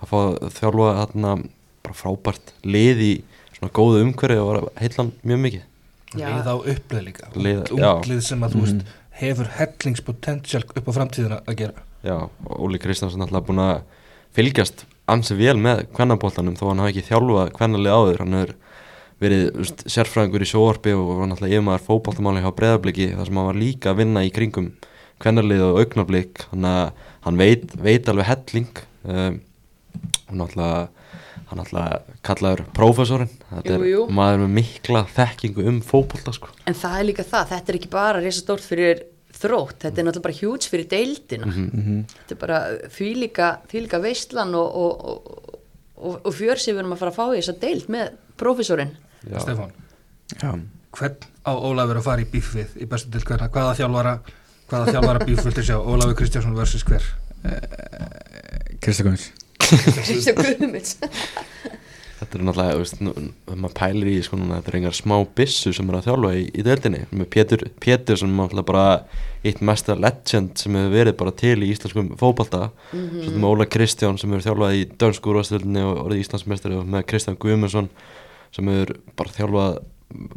[0.00, 1.34] að fá að þjálfa þarna
[1.86, 3.12] bara frábært lið í
[3.58, 5.66] svona góðu umhverfi og var að heilla hann mjög mikið.
[6.18, 7.28] Lið á upplið líka.
[7.38, 7.90] Lið- Ungt já.
[7.94, 12.16] Unglið sem að þú veist hefur hellingspotential upp á framtíðina að gera Já,
[12.56, 13.82] Óli Kristjánsson alltaf búin að
[14.36, 18.54] fylgjast ansi vel með kvennabóltanum þó hann hafi ekki þjálfað kvennalið áður hann hefur
[19.20, 23.50] verið úst, sérfræðingur í sjóarpi og var náttúrulega yfirmaður fótbóltamáli hjá breðabliki þar sem hann
[23.50, 24.70] var líka að vinna í kringum
[25.20, 29.36] kvennalið og augnablík þannig að hann veit, veit alveg helling um,
[30.30, 34.02] hann náttúrulega kallaður prófessorinn þetta Jú, er jú.
[34.14, 36.52] maður með mikla þekkingu um fótbólta sko.
[36.70, 39.02] En það er líka það, þetta er ekki bara risa stórt fyrir
[39.40, 41.50] þrótt, þetta er náttúrulega bara hjúts fyrir deildina.
[41.50, 42.58] Þetta er bara
[43.86, 45.54] líka veistlan og, og, og,
[45.96, 48.12] og, og fjör sem við erum að fara að fá í þessa deild með.
[49.20, 49.72] Stefán,
[50.40, 50.52] Já,
[50.96, 54.14] hvern á Ólafur að fara í bífið í bestu til hverna, hvaða þjálfara
[54.70, 57.04] hvaða þjálfara bíf viltu sjá, Ólafur Kristjánsson versus hver?
[58.80, 59.30] Krista Guðmunds
[59.70, 60.96] Kristján Guðmunds.
[62.30, 65.72] Þetta er náttúrulega, þú veist, maður pælir í sko núna, þetta er engar smá bissu
[65.74, 67.00] sem er að þjálfa í, í deildinni.
[67.10, 68.84] Með Pétur, Pétur sem er náttúrulega bara
[69.50, 72.68] eitt mesta legend sem hefur verið bara til í íslenskum fótbalta.
[72.92, 73.24] Mm -hmm.
[73.24, 77.06] Svo með Óla Kristján sem hefur þjálfað í dönsku úrvastöldinni og orðið Íslandsmeistari og með
[77.10, 77.90] Kristján Guðmundsson
[78.52, 79.82] sem hefur bara þjálfað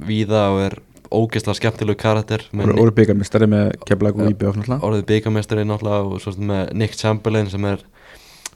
[0.02, 0.80] víða og er
[1.14, 2.42] ógeðslega skemmtilegu karakter.
[2.54, 6.98] með Óri byggarmistari með Keflag og Íbjöf náttúrulega orðið byggamestari náttúrulega og svo með Nick
[6.98, 7.86] Chamberlain sem er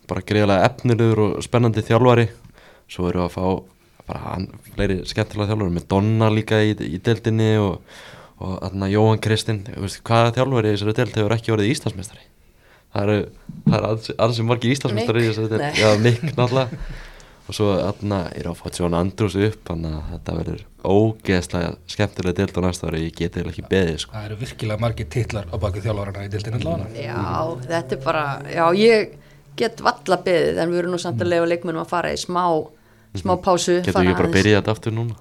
[0.07, 2.27] bara greiðlega efnilegur og spennandi þjálfari
[2.91, 3.45] svo við að fá
[4.07, 4.37] bara
[4.75, 7.81] fleiri skemmtilega þjálfari með Donna líka í, í deildinni og,
[8.39, 9.65] og þarna Jóhann Kristinn.
[9.67, 12.23] Þú veist, hvaða þjálfari í þessari deild hefur ekki orðið Íslandsmeistari?
[12.95, 13.27] Það eru,
[13.65, 15.65] það eru ansi, ansi margir Íslandsmeistari í þessari deild.
[15.65, 15.83] Nei.
[15.83, 16.87] já, Nick náttúrulega.
[17.47, 22.35] Og svo þarna er að fá John Andrews upp þannig að þetta verður ógeðslega skemmtilega
[22.41, 23.05] deild á næsta ári.
[23.05, 24.15] Ég geti eiginlega ekki beðið sko.
[24.17, 26.89] það eru virkilega margir titlar á baku þjálfarana í allavega.
[27.05, 27.23] Já,
[27.69, 29.15] þetta er bara, já, ég
[29.57, 32.43] get valla beðið en við erum nú samt að leifa leikmennum að fara í smá,
[33.23, 33.75] smá pásu.
[33.85, 35.15] getur ekki bara aðeins- byrjað þetta aftur núna?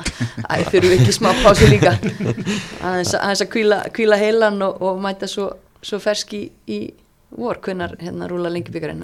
[0.50, 0.54] Æ,
[0.86, 1.92] við ekki smá pásu líka.
[2.86, 5.50] Aðeins, aðeins að kvíla, kvíla heilan og, og mæta svo,
[5.82, 6.80] svo ferski í
[7.30, 8.50] vor, hvenar hérna rúla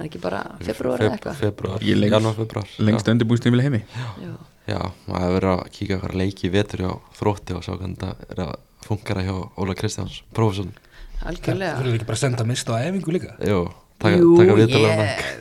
[0.03, 1.37] er ekki bara februar eða eitthvað?
[1.45, 2.71] februar, Ég lengst- janúar, februar.
[2.83, 3.83] Lengst undirbúinstímil heimi.
[4.19, 4.33] Já.
[4.73, 6.91] já, maður hefur verið að kíka okkar leiki í vetur hjá
[7.21, 8.55] þrótti og sjá hvernig þetta er að
[8.87, 10.73] funkara hjá Óla Kristjáns, prófesson
[11.17, 13.31] það algjörlega fyrir ekki bara að senda mist á æfingu líka?
[13.47, 13.61] Jú,
[14.01, 14.77] taka, Jú, taka ég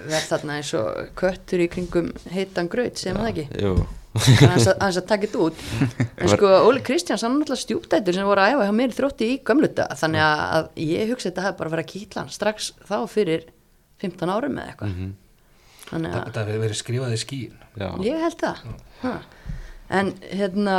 [0.07, 3.46] verð þarna eins og köttur í kringum heitan graut, segjum það ekki?
[4.16, 5.64] Aðeins að, aðeins að taka þetta út.
[6.22, 8.96] En sko Óli Kristjáns hann er náttúrulega stjúptættur sem voru að æfa hjá mér í
[8.96, 12.32] þrótti í gömluta þannig að, að ég hugsa þetta hefði bara verið að kýtla hann
[12.32, 13.44] strax þá fyrir
[14.04, 14.94] 15 árum eða eitthvað.
[14.94, 15.11] Mhm.
[15.90, 17.88] þannig að þetta hefur verið skrifað í skíin já.
[18.07, 18.64] Ég held það.
[19.02, 19.12] Ha.
[20.00, 20.78] en hérna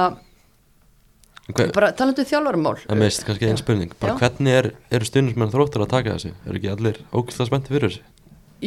[1.47, 4.19] Hver, bara talandu þjálfarmál það meist kannski einn spurning bara Já.
[4.19, 6.31] hvernig er, eru stundismenn þróttur að taka þessu?
[6.43, 8.01] Eru ekki allir ógæslega spennti fyrir þessu?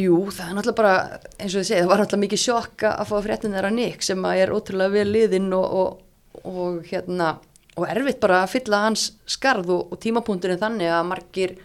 [0.01, 0.93] Jú, það er náttúrulega bara,
[1.37, 4.25] eins og þið segið, það var náttúrulega mikið sjokka að fá fréttin þeirra Nick sem
[4.31, 7.33] að er ótrúlega vel liðinn og, og, og hérna,
[7.75, 11.57] og erfitt bara að fylla hans skarð og, tímapunkturinn þannig að margir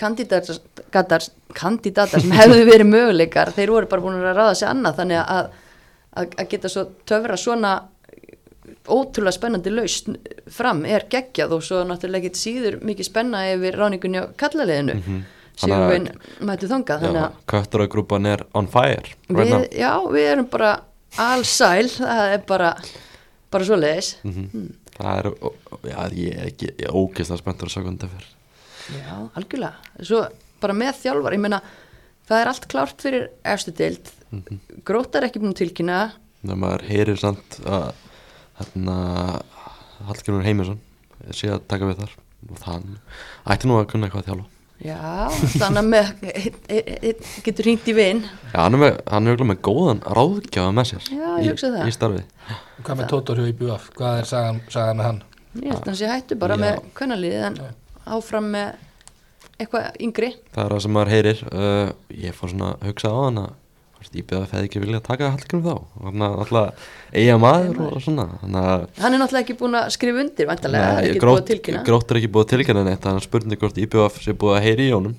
[0.00, 1.26] kandidatar
[2.16, 5.50] sem hefðu verið möguleikar, þeir voru bara búin að ráða sig annað þannig að,
[6.10, 7.74] að, að geta svo töfra svona
[8.90, 10.16] ótrúlega spennandi lausn
[10.50, 15.02] fram er geggjað og svo náttúrulega ekkit síður mikið spenna yfir ráningunni á kallaliðinu mm
[15.06, 15.22] -hmm.
[15.60, 20.46] Þannig að- Sigurvin mættu þangað þannig að Kötturogrúpan er on fire við, já, við erum
[20.50, 20.80] bara
[21.18, 22.74] allsæl, það er bara
[23.50, 24.72] bara svo leiðis Mhm.
[25.00, 28.26] Það er, ó- ó- já, ég er ekki, ég er ógeðslega spenntur að það fyrir
[28.90, 29.74] Já, algjörlega.
[30.02, 30.26] Svo
[30.60, 31.60] bara með þjálfar, ég meina,
[32.28, 34.10] það er allt klárt fyrir efstu deild.
[34.84, 36.12] Grótar ekki búin tilkynna.
[36.44, 37.92] Þegar maður heyrir samt að
[38.60, 38.96] hérna
[40.08, 40.78] Hallgrimur Heimisson
[41.36, 42.14] sé að taka við þar
[42.50, 42.88] og það
[43.52, 44.48] ætti nú að kunna eitthvað að þjálfa
[44.80, 44.96] Já,
[45.60, 48.22] þannig að með, einn- einn- einn getur hringt í vinn.
[48.54, 51.50] Já, hann er, með, hann er örugglega með góðan ráðgjafa með sér Já, ég í,
[51.50, 51.82] hugsa það.
[51.84, 52.22] í starfi
[52.86, 53.90] Hvað með Tótor hjá IBF?
[53.98, 55.18] Hvað er sagan, sagan með hann?
[55.60, 56.62] Ég held að hann sé hættu bara Já.
[56.64, 57.60] með kvennaliðið en
[58.16, 58.70] áfram með
[59.60, 60.30] eitthvað yngri.
[60.56, 61.92] Það er það sem maður heyrir uh,
[62.24, 63.50] Ég fór svona að hugsa á hann að
[64.00, 65.74] hvort Íbjöðaf hefði ekki viljað taka Hallgrim þá.
[66.00, 69.88] Þannig að alltaf eiga maður og svona Þannig að Hann er náttúrulega ekki búin að
[69.96, 73.02] skrifa undir, vantarlega, er ekki grótt, búin að grótt er ekki búið að tilkynna neitt
[73.06, 75.16] Þannig að spurning hvort Íbjöðaf sé búið að heyri í honum.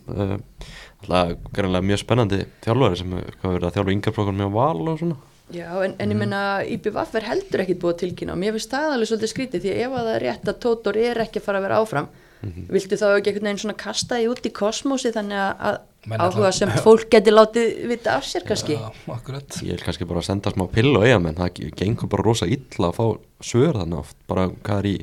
[1.01, 5.21] Alltaf greinlega mjög spennandi þjálfari sem hefur verið að þjálfa yngarflokkur með val og svona.
[5.51, 8.71] Já, en, en ég meina IBVF er heldur ekkit búið að tilkynna og mér finnst
[8.71, 11.41] það alveg svolítið skrítið því að ef að það er rétt að Tótor er ekki
[11.41, 12.07] að fara að vera áfram
[12.41, 15.75] viltu þá ekki einhvern veginn svona kasta því út í kosmosi þannig að, að
[16.09, 18.77] áhuga sem fólk geti látið vita af sér kannski.
[19.11, 19.57] Akkurat.
[19.61, 22.89] Ég vil kannski bara senda smá pill og eiga menn Það gengur bara rosa illa
[22.89, 23.05] að fá
[23.45, 24.95] svör þannig oft Bara hvað er í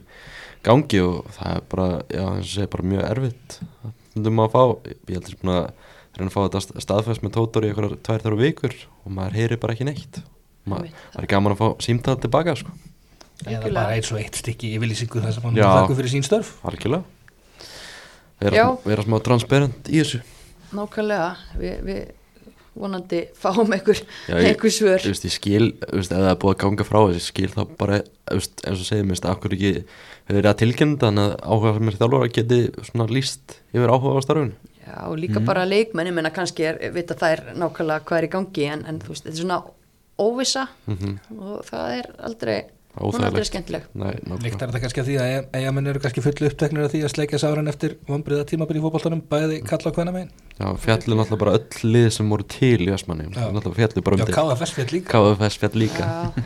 [0.66, 3.58] gangi og það er bara, já, eins og segir bara mjög erfitt.
[4.16, 5.68] Þundum að fá, ég held þess búin að
[6.18, 8.74] reyna að fá þetta st- staðfest með tótor í einhverjar tvær þrjá vikur
[9.06, 10.18] og maður heyri bara ekki neitt.
[10.66, 10.98] Ma, Einmitt.
[11.14, 11.20] Það.
[11.22, 12.74] Er gaman að fá símtað tilbaka sko,
[13.46, 16.50] Eða bara eins og eitt stykki yfirlýsingu þar sem hann þakku fyrir sín störf.
[16.66, 17.04] algjörlega.
[18.42, 20.20] Vera, vera smá transparent í þessu
[20.76, 21.28] nákvæmlega.
[21.58, 22.00] Við, við
[22.78, 23.98] vonandi fáum einhver,
[24.28, 25.02] Já, ég- einhver svör.
[25.02, 27.96] veist, ég skil, ef það er búið að ganga frá þessi skil þá bara,
[28.30, 28.84] eins og
[29.26, 33.08] að okkur ekki hefur verið að tilkynna þannig að áhuga sem er þjálfur geti svona
[33.10, 34.54] líst yfir áhuga á starfinu.
[34.88, 38.32] Já, og líka bara leikmenn, ég meina kannski er, vita þær nákvæmlega hvað er í
[38.36, 39.58] gangi en, en þú veist, þetta er svona
[40.18, 40.68] óvissa
[41.34, 42.56] og það er aldrei
[42.98, 43.48] hún er aldrei Óþægilegt.
[43.50, 43.82] skemmtileg.
[43.94, 47.02] Nei, Líkt er þetta kannski að því að eigamenn eru kannski fullu uppteknir af því
[47.06, 50.30] að sleikja sáran eftir vombriða tímabili í fótboltanum, bæði kalla á hvenna megin.
[50.58, 53.48] Já, fjallu náttúrulega bara öll lið sem voru til í Asmanni Já.
[53.54, 55.12] náttúrulega fjallu bara Já, um KFS fjall líka.
[55.14, 56.08] KFS fjall líka.
[56.08, 56.42] Já,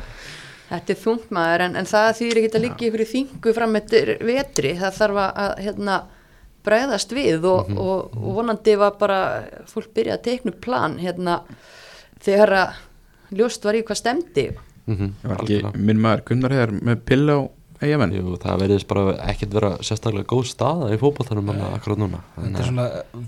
[0.72, 3.76] þetta er þungt maður en, en það þýðir ekki að liggja ykkur í þingu fram
[3.80, 5.96] eftir vetri, það þarf að hérna
[6.62, 9.20] bregðast við og, og, og vonandi var bara
[9.66, 11.40] fólk byrjað að teikna upp plan hérna
[12.22, 12.76] þegar að
[13.40, 14.44] ljóst var í hvað stemdi
[14.86, 17.40] Mhm, Það var ekki minn maður Gunnar hefur með pillu á
[17.82, 22.18] eigamenn Jú, það verðist bara ekkert vera sérstaklega góð staða í fótballtanum hann akkurat núna
[22.38, 22.86] er að- svona,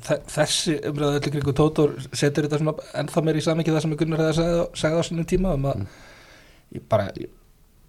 [0.08, 3.96] þe- þessi umræðu öllu kringu Tótor setur þetta svona ennþá meir í samvikið það sem
[4.02, 5.86] Gunnar hefði sagði, sagði á sínum tíma um að
[6.74, 7.08] ég bara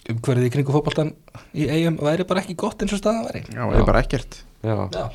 [0.09, 1.13] umhverfið í kringu fótboltan
[1.57, 3.43] í eigum væri bara ekki gott eins og staðan væri.
[3.49, 4.39] Já, það er bara ekkert.
[4.66, 5.09] Já, Já,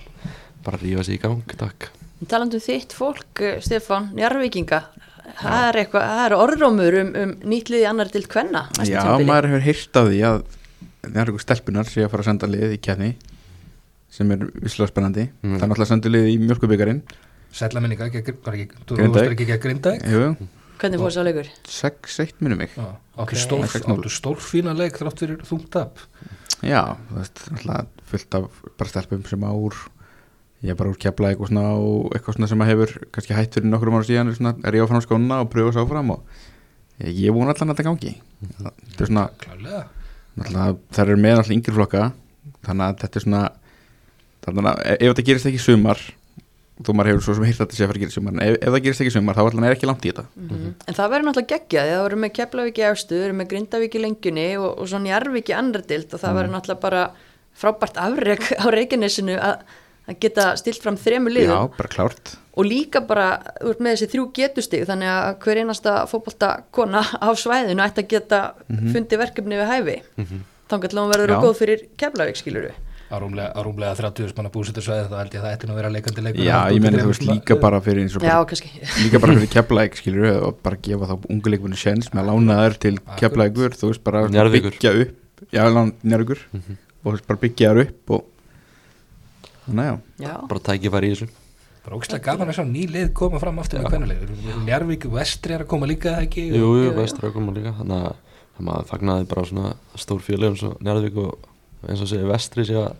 [0.67, 1.89] bara rífa sig í gang, takk.
[2.27, 4.83] Talandi um þitt fólk, eh, Stefán, Njarvíkinga
[5.39, 9.25] það er eitthvað, það er orðrómur um, um nýtlið í annar til kvenna næsta Já,
[9.29, 10.39] maður hefur heyrt af því að
[11.01, 13.11] það er eitthvað stelpunar sem ég að fara að senda lið í kefni
[14.11, 15.29] sem er visslega spennandi.
[15.41, 15.53] Mm.
[15.55, 17.03] það er náttúrulega að senda lið í mjölkubikarinn
[17.55, 20.49] sætla minninga, ekki, var ekki, þú varst ekki ekki að grinda Jú,
[20.81, 21.49] Hvernig fór sá leikur?
[21.69, 22.73] 6-1 minnum mig.
[23.21, 26.05] Áttu stórfína leik þrátt fyrir þungt upp
[26.65, 29.77] Já, þú veist, náttúrulega fullt af bara stelpum sem á úr
[30.61, 33.57] ég er bara úr kefla eitthvað svona og eitthvað svona sem að hefur kannski hætt
[33.57, 36.21] fyrir nokkrum ára síðan er svona, er ég áfram skóna og pröfa svo áfram og
[37.01, 38.13] ég, ég vona allan að þetta gangi.
[38.59, 39.87] Þetta er svona, klálega
[40.37, 42.07] náttúrulega þær eru með náttúrulega yngri flokka
[42.67, 43.43] þannig að þetta er svona
[44.45, 46.03] þannig að ef þetta gerist ekki sumar
[46.81, 48.43] þó maður hefur svo sem hýrt að þetta sé að fara að gera sumar en
[48.45, 50.25] ef, ef það gerist ekki sumar þá allan er ekki langt í þetta.
[50.41, 50.71] Mhm.
[50.87, 53.97] En það verður náttúrulega geggjað, það verður með Keflavík í efstu, það verður með Grindavík
[53.97, 57.03] í lengjunni og, og svo Njarvík í andra dild og það verður náttúrulega bara
[57.61, 59.67] frábært afreg á Reykjanesinu að,
[60.11, 62.35] að geta stilt fram þremur Já, liðum bara klárt.
[62.59, 63.29] Og líka bara
[63.79, 68.43] með þessi þrjú getustig þannig að hver einasta fótbolta kona á svæðinu ætti að geta
[68.69, 69.99] fundið verkefni við hæfi.
[70.71, 72.79] Þannig að hún verður góð fyrir Keflavík skilur við
[73.11, 75.75] á rúmlega, á rúmlega 30 manna búsitur svæði þá held ég að það ætti nú
[75.75, 76.45] að vera leikandi leikur.
[76.47, 78.71] Já, ég meni þú veist líka bara fyrir eins og Já, bara, kannski.
[79.03, 82.59] líka bara fyrir keflæk skilur og bara gefa þá ungu leikmennu sjens með að lána
[82.61, 85.65] þær til keflækur þú veist bara byggja upp já,
[86.07, 88.30] njárvíkur og þú veist bara byggja þær upp og
[89.71, 89.95] þannig já.
[90.27, 91.29] Já, bara tækifæri í þessu.
[91.81, 95.55] Bara ógstlega gaman að sjá ný lið koma fram aftur með hvernig Njarvík og Vestri
[95.57, 96.45] er að koma líka ekki?
[96.53, 96.97] Jú, jú, jú.
[96.99, 97.73] vestur að koma líka.
[97.79, 98.19] Þannig að
[98.61, 101.47] að maður fagnaði bara svona stór félögum svo Njarðvík og
[101.89, 102.91] eins og segja vestri sé að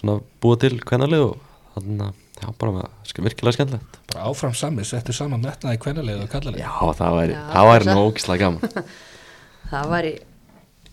[0.00, 1.38] svona búa til hvernalið og
[1.76, 2.88] þannig að já, bara með,
[3.24, 3.98] virkilega skemmtilegt.
[4.12, 7.88] Bara áfram sami, settu saman metnaði hvernig og kallalið Já, það væri, Já, það væri
[7.88, 8.84] það- nú ógislega gaman.
[9.70, 10.14] Það væri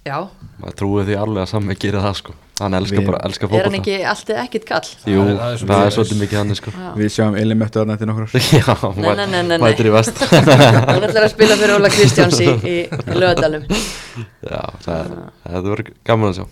[0.07, 0.18] Já,
[0.61, 3.76] maður trúi því alveg að Sammi gerir það sko hann elskar bara, elskar er hann
[3.80, 4.88] ekki alltaf ekkit kall?
[5.10, 6.74] Jú, Það er- svolítið- mikið hann sko.
[6.97, 9.58] Við sjáum Elimöttu að nætti nokkur ár Já, Nei, nei, nei, nei, nei.
[9.66, 10.22] mætir í vest
[10.93, 12.78] Hún ætlar að spila fyrir Óla Kristjáns í, í,
[13.18, 15.12] lögadalum Já, það,
[15.45, 16.47] það verður gaman að sjá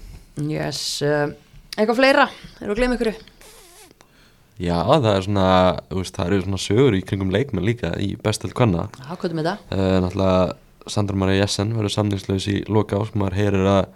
[0.55, 1.29] Yes, uh,
[1.77, 2.27] eitthvað fleira?
[2.59, 3.13] Við að gleyma ykkur?
[4.55, 5.45] Já, það er svona,
[5.89, 9.33] þú veist, það eru svona sögur í kringum leikmenn líka í bestöld kvanna Já, hvað
[9.33, 9.65] er það?
[9.75, 13.87] uh, Náttúrulega Sandra Maria Jessen verður samningslaus í loka ás maður heyrir að,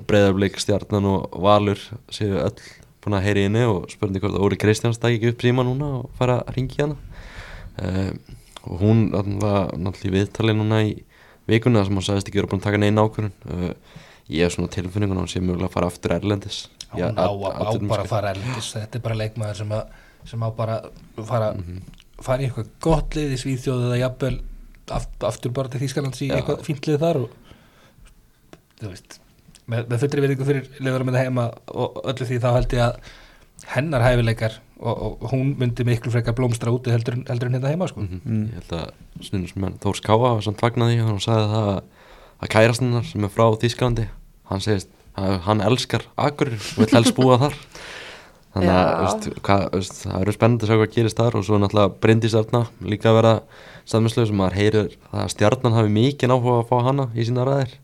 [0.00, 1.80] að breyðarbleik stjarnan og Valur
[2.12, 2.56] séu öll
[3.00, 6.10] búin að heyri inni og spurning hvort Óri Kristjáns dagi ekki upp síma núna og
[6.18, 6.96] fara að ringi hana.
[7.80, 8.12] Uh,
[8.68, 10.92] og hún náttúrulega náttúrulega í viðtali núna í
[11.48, 13.32] vikuna sem hún sagðist ekki vera búin að taka neina ákvörðun.
[13.48, 16.60] Uh, ég hef svona tilfinningun hún sé mögulega að fara aftur erlendis.
[16.92, 18.70] Hún á, á, á bara að fara erlendis.
[18.76, 19.96] Þetta er bara leikmaður sem, að,
[20.28, 20.78] sem á bara
[21.24, 21.50] fara,
[22.20, 24.36] fara í eitthvað gott lið í Svíþjóð eða jafnvel
[24.90, 26.36] aft, aftur bara til Þýskalands í Já.
[26.36, 27.34] eitthvað fínt lið þar og
[28.80, 29.20] þú veist
[29.70, 33.12] með, með fullri viðingu fyrir liðurum með heima og öllu því þá held ég að
[33.70, 37.88] hennar hæfileikar og, og hún myndi miklu frekar blómstra úti heldur, heldur en hérna heima
[37.90, 38.04] sko.
[38.06, 38.44] mm.
[38.48, 41.80] ég held að snunnismenn Þórs Káa var samt fagnaði og hann sagði það að,
[42.40, 44.06] að kærastinnar sem er frá Þýskalandi
[44.50, 47.58] hann segist að hann elskar Akur og vill helst búa þar
[48.54, 51.60] þannig að veist, hvað, veist, það eru spennandi að sjá hvað gerist þar og svo
[51.60, 53.34] náttúrulega Bryndís Arna líka að vera
[53.90, 57.46] samminslega sem maður heyrir það að stjarnan hafi mikið áhuga að fá hana í sína
[57.46, 57.76] ræðir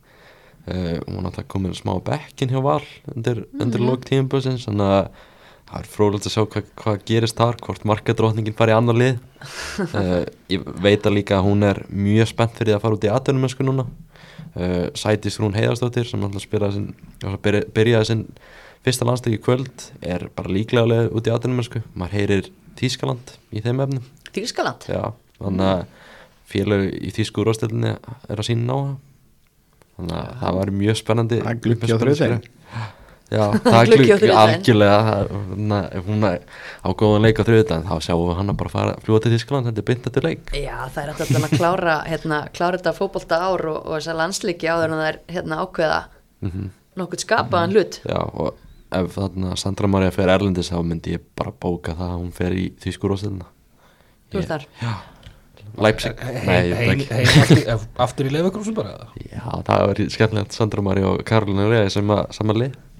[0.66, 2.82] uh, hún var náttúrulega komin smá bekkin hjá Val
[3.14, 3.88] undir, undir Mhm.
[3.88, 5.08] lók tímaböðsins þannig að
[5.66, 9.16] það er frólægt að sjá hvað, hvað gerist þar hvort markadrótningin fari annar lið.
[9.94, 13.10] Uh, ég veit að líka að hún er mjög spennt fyrir að fara út í
[13.10, 13.86] atvinnumösku núna.
[14.56, 18.22] Uh, Sætis Rún Heiðarsdóttir sem náttúrulega sinn, já, byrja- byrjaði sinn
[18.86, 22.48] fyrsta landsleik í kvöld er bara líklega út í atvinnumösku maður heyrir
[22.78, 24.06] Þýskaland í þeim efnum.
[24.36, 24.86] Þýrskaland?
[24.88, 25.02] já,
[25.40, 25.84] þannig að
[26.46, 27.92] félag í Þýsku úrvarsdeildinni
[28.30, 28.96] er að sína á það
[29.96, 32.52] þannig að það var mjög spennandi Það gluggi á skref.
[33.26, 34.36] Já, það þriðjudaginn.
[34.38, 36.42] algjörlega það- hún er- ef hún er
[36.86, 39.32] á góðan leik á þriðudaginn þá sjáum við hann að bara fara að fljúa til
[39.34, 40.52] Þýskaland þetta er bynt eftir leik.
[40.54, 44.70] Já, það er alltaf að klára, hérna, klára þetta fótbolta ár og, og þessa landsleiki
[44.70, 45.98] áður en það er hérna, ákveða
[46.46, 47.98] mm nokkuð skapaðan hlut.
[48.08, 48.54] Já, og
[48.96, 52.54] ef þarna Sandra Maria fer Erlendis þá myndi ég bara bóka það að hún fer
[52.56, 53.10] í Þýsku
[55.84, 60.56] Leipzig heim, Nei, ég heim, heim, ekki aftur, í leifagrúsum bara Já, það var skemmtilegt
[60.56, 62.26] Sandra Maria og Karolina Rea sem að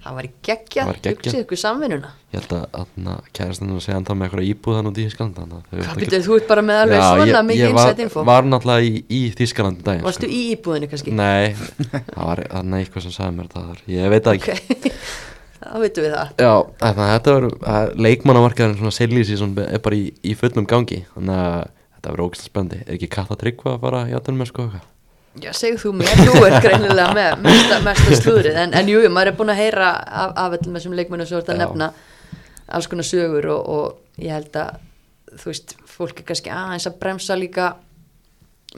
[0.07, 1.17] Það var í geggja, Það var geggjað.
[1.27, 2.11] hugsið ykkur samvinnuna.
[2.31, 2.67] Ég held að,
[3.11, 6.63] að kærastinu segja hann þá með eitthvað íbúðan út í að byrjuð, þú ert bara
[6.63, 8.23] með alveg Já, svona ég- mikið ég var, insight info.
[8.29, 11.11] var náttúrulega í, í Þýskaland í daginn Varstu í íbúðinu kannski?
[11.19, 11.57] Nei,
[11.91, 14.93] það var þannig eitthvað sem sagði mér það Ég veit það ekki
[15.67, 16.31] þá veitum við það.
[16.47, 16.53] Já,
[16.85, 21.43] þannig að þetta var leikmannamarkaðurinn svona seilísi sem er bara í, í fullum gangi Þannig
[21.43, 21.67] að
[22.07, 24.93] þetta verður ógæslega spendi Er ekki Katta Tryggva að fara í aðtunum með sko eitthvað?
[25.37, 29.11] Já, segð þú mér, þú ert greinilega með mesta, mesta slúðrið, en, en jú, jú,
[29.13, 31.89] maður er búin að heyra af, af öllum þessum leikmennum sem þú ert að nefna
[32.73, 34.79] alls konar sögur og, og ég held að,
[35.35, 37.67] þú veist, fólk er kannski aðeins að bremsa líka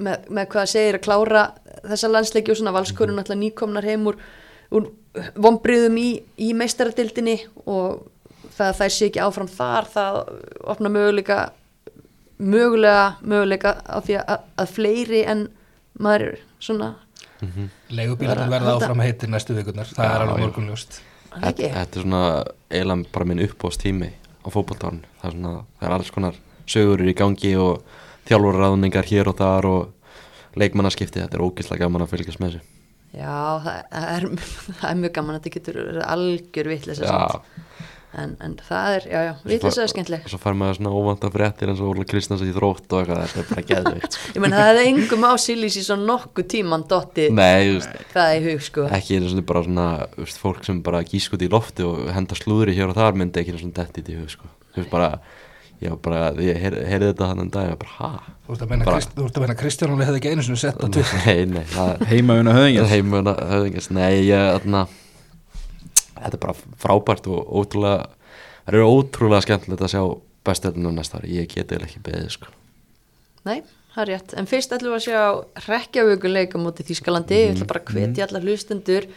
[0.03, 1.45] með, með hvað segir að klára
[1.85, 2.75] þessa landsleiki og svona.
[2.75, 4.19] Valskorun alltaf nýkomnar heim úr,
[4.75, 4.91] úr
[5.39, 6.09] vombriðum í,
[6.43, 8.03] í meistaradildinni og
[8.57, 10.21] það að þær sé ekki áfram þar, það
[10.75, 11.41] opna möguleika
[12.39, 15.45] mögulega, möguleika á því að, að fleiri en
[15.99, 16.95] maður svona.
[17.91, 20.97] Leigubílarnir Bara verða halda- áfram heitir næstu vikunar það Já, er alveg morgunljóst
[21.39, 22.23] Þetta er svona
[22.71, 24.09] eiginlega bara minn uppbóðstími
[24.43, 27.85] á fótboltán það er svona, það er alls konar sögur í gangi og
[28.29, 32.65] þjálfurraðningar hér og þar og leikmannaskipti, þetta er ógeðslega gaman að fylgjast með þessu.
[33.15, 34.27] Já, það það er,
[34.81, 37.21] það er mjög gaman að þetta getur verið algjör vitleisa Já.
[37.39, 37.87] samt.
[38.19, 41.31] En, en það er, já, já, vitleisa er skemmtileg og svo fær maður svona óvanta
[41.35, 44.33] fréttir eins og Óla Kristjáns í þrótt og eitthvað, þetta er bara geðveikt sko.
[44.37, 48.35] Ég menn það hefði engum á Silís í svo nokkuð tíman dotti Nei, veist, það
[48.37, 49.89] í hug, sko ekki einu svona bara svona
[50.19, 53.43] veist, fólk sem bara gísk út í lofti og henda slúðri hér og þar myndi
[53.43, 54.51] ekki einu svona detti í hug sko.
[54.75, 55.11] þú veist bara,
[55.83, 58.13] já bara ég heyr- heyrði þetta þannig dag og bara, ha?
[58.49, 61.21] þú ert að meina, Bara- að Kristján Óli hefði ekki einu sinni sett á Twitter
[61.27, 64.87] Nei, nei, það Heimauna höfðingins heimuna höfðingast nei, ég, þarna
[66.25, 68.07] þetta er bara frábært og ótrúlega
[68.69, 70.03] það eru ótrúlega skemmtilegt að sjá
[70.49, 72.53] bestöldinu næsta ári, ég geti ekki beðið sko.
[73.49, 73.63] Nei,
[73.95, 77.39] það er rétt, en fyrst ætlum við að sjá rekkjavökuleik á móti Þýskalandi.
[77.43, 79.09] Ég ætla bara að hvetja allar hlustendur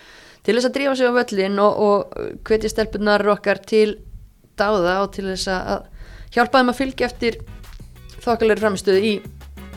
[0.41, 3.99] til þess að drífa sig á völlin og, og hvetja stelpunar okkar til
[4.60, 5.86] dáða og til þess að
[6.36, 7.39] hjálpa þeim að fylgja eftir
[8.22, 9.14] þokkalegri framistöðu í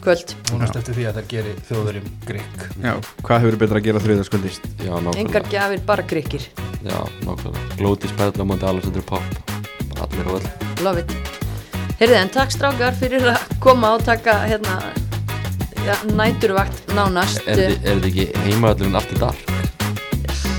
[0.05, 2.69] kvöld vonast eftir því að þær geri þjóðurinn grikk.
[2.85, 2.93] Já,
[3.25, 4.53] hvað hefur betra að gera þriðaskvöldi?
[4.85, 6.49] já, engar nákvæmlega, gjafir, bara krykkir
[6.85, 7.67] já, nákvæmlega.
[7.81, 9.55] Glóti spæðla Alexander Pop
[9.95, 10.85] bara allir og öll.
[10.85, 11.17] Love it.
[12.01, 14.79] Heyrðu, en takk strákar fyrir að koma og taka hérna
[15.87, 17.43] ja, næturvakt nánast.
[17.47, 19.51] Er, er, er þetta ekki heimaðallurinn aftur dark?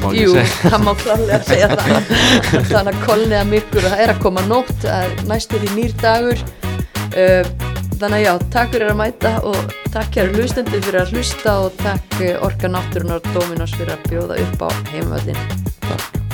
[0.02, 0.36] Má ekki Jú,
[0.72, 2.12] það má klálega segja það.
[2.72, 5.98] Þannig að kolniða myrkur og það er að koma nótt það er næstu því nýr
[6.04, 6.46] dagur.
[7.16, 11.56] Uh, Þannig að já, takk fyrir að mæta og takk kæru hlustendur fyrir að hlusta
[11.64, 15.42] og takk uh, Orka Náttúrunar Dominos fyrir að bjóða upp á heimavöllin
[15.88, 16.25] Takk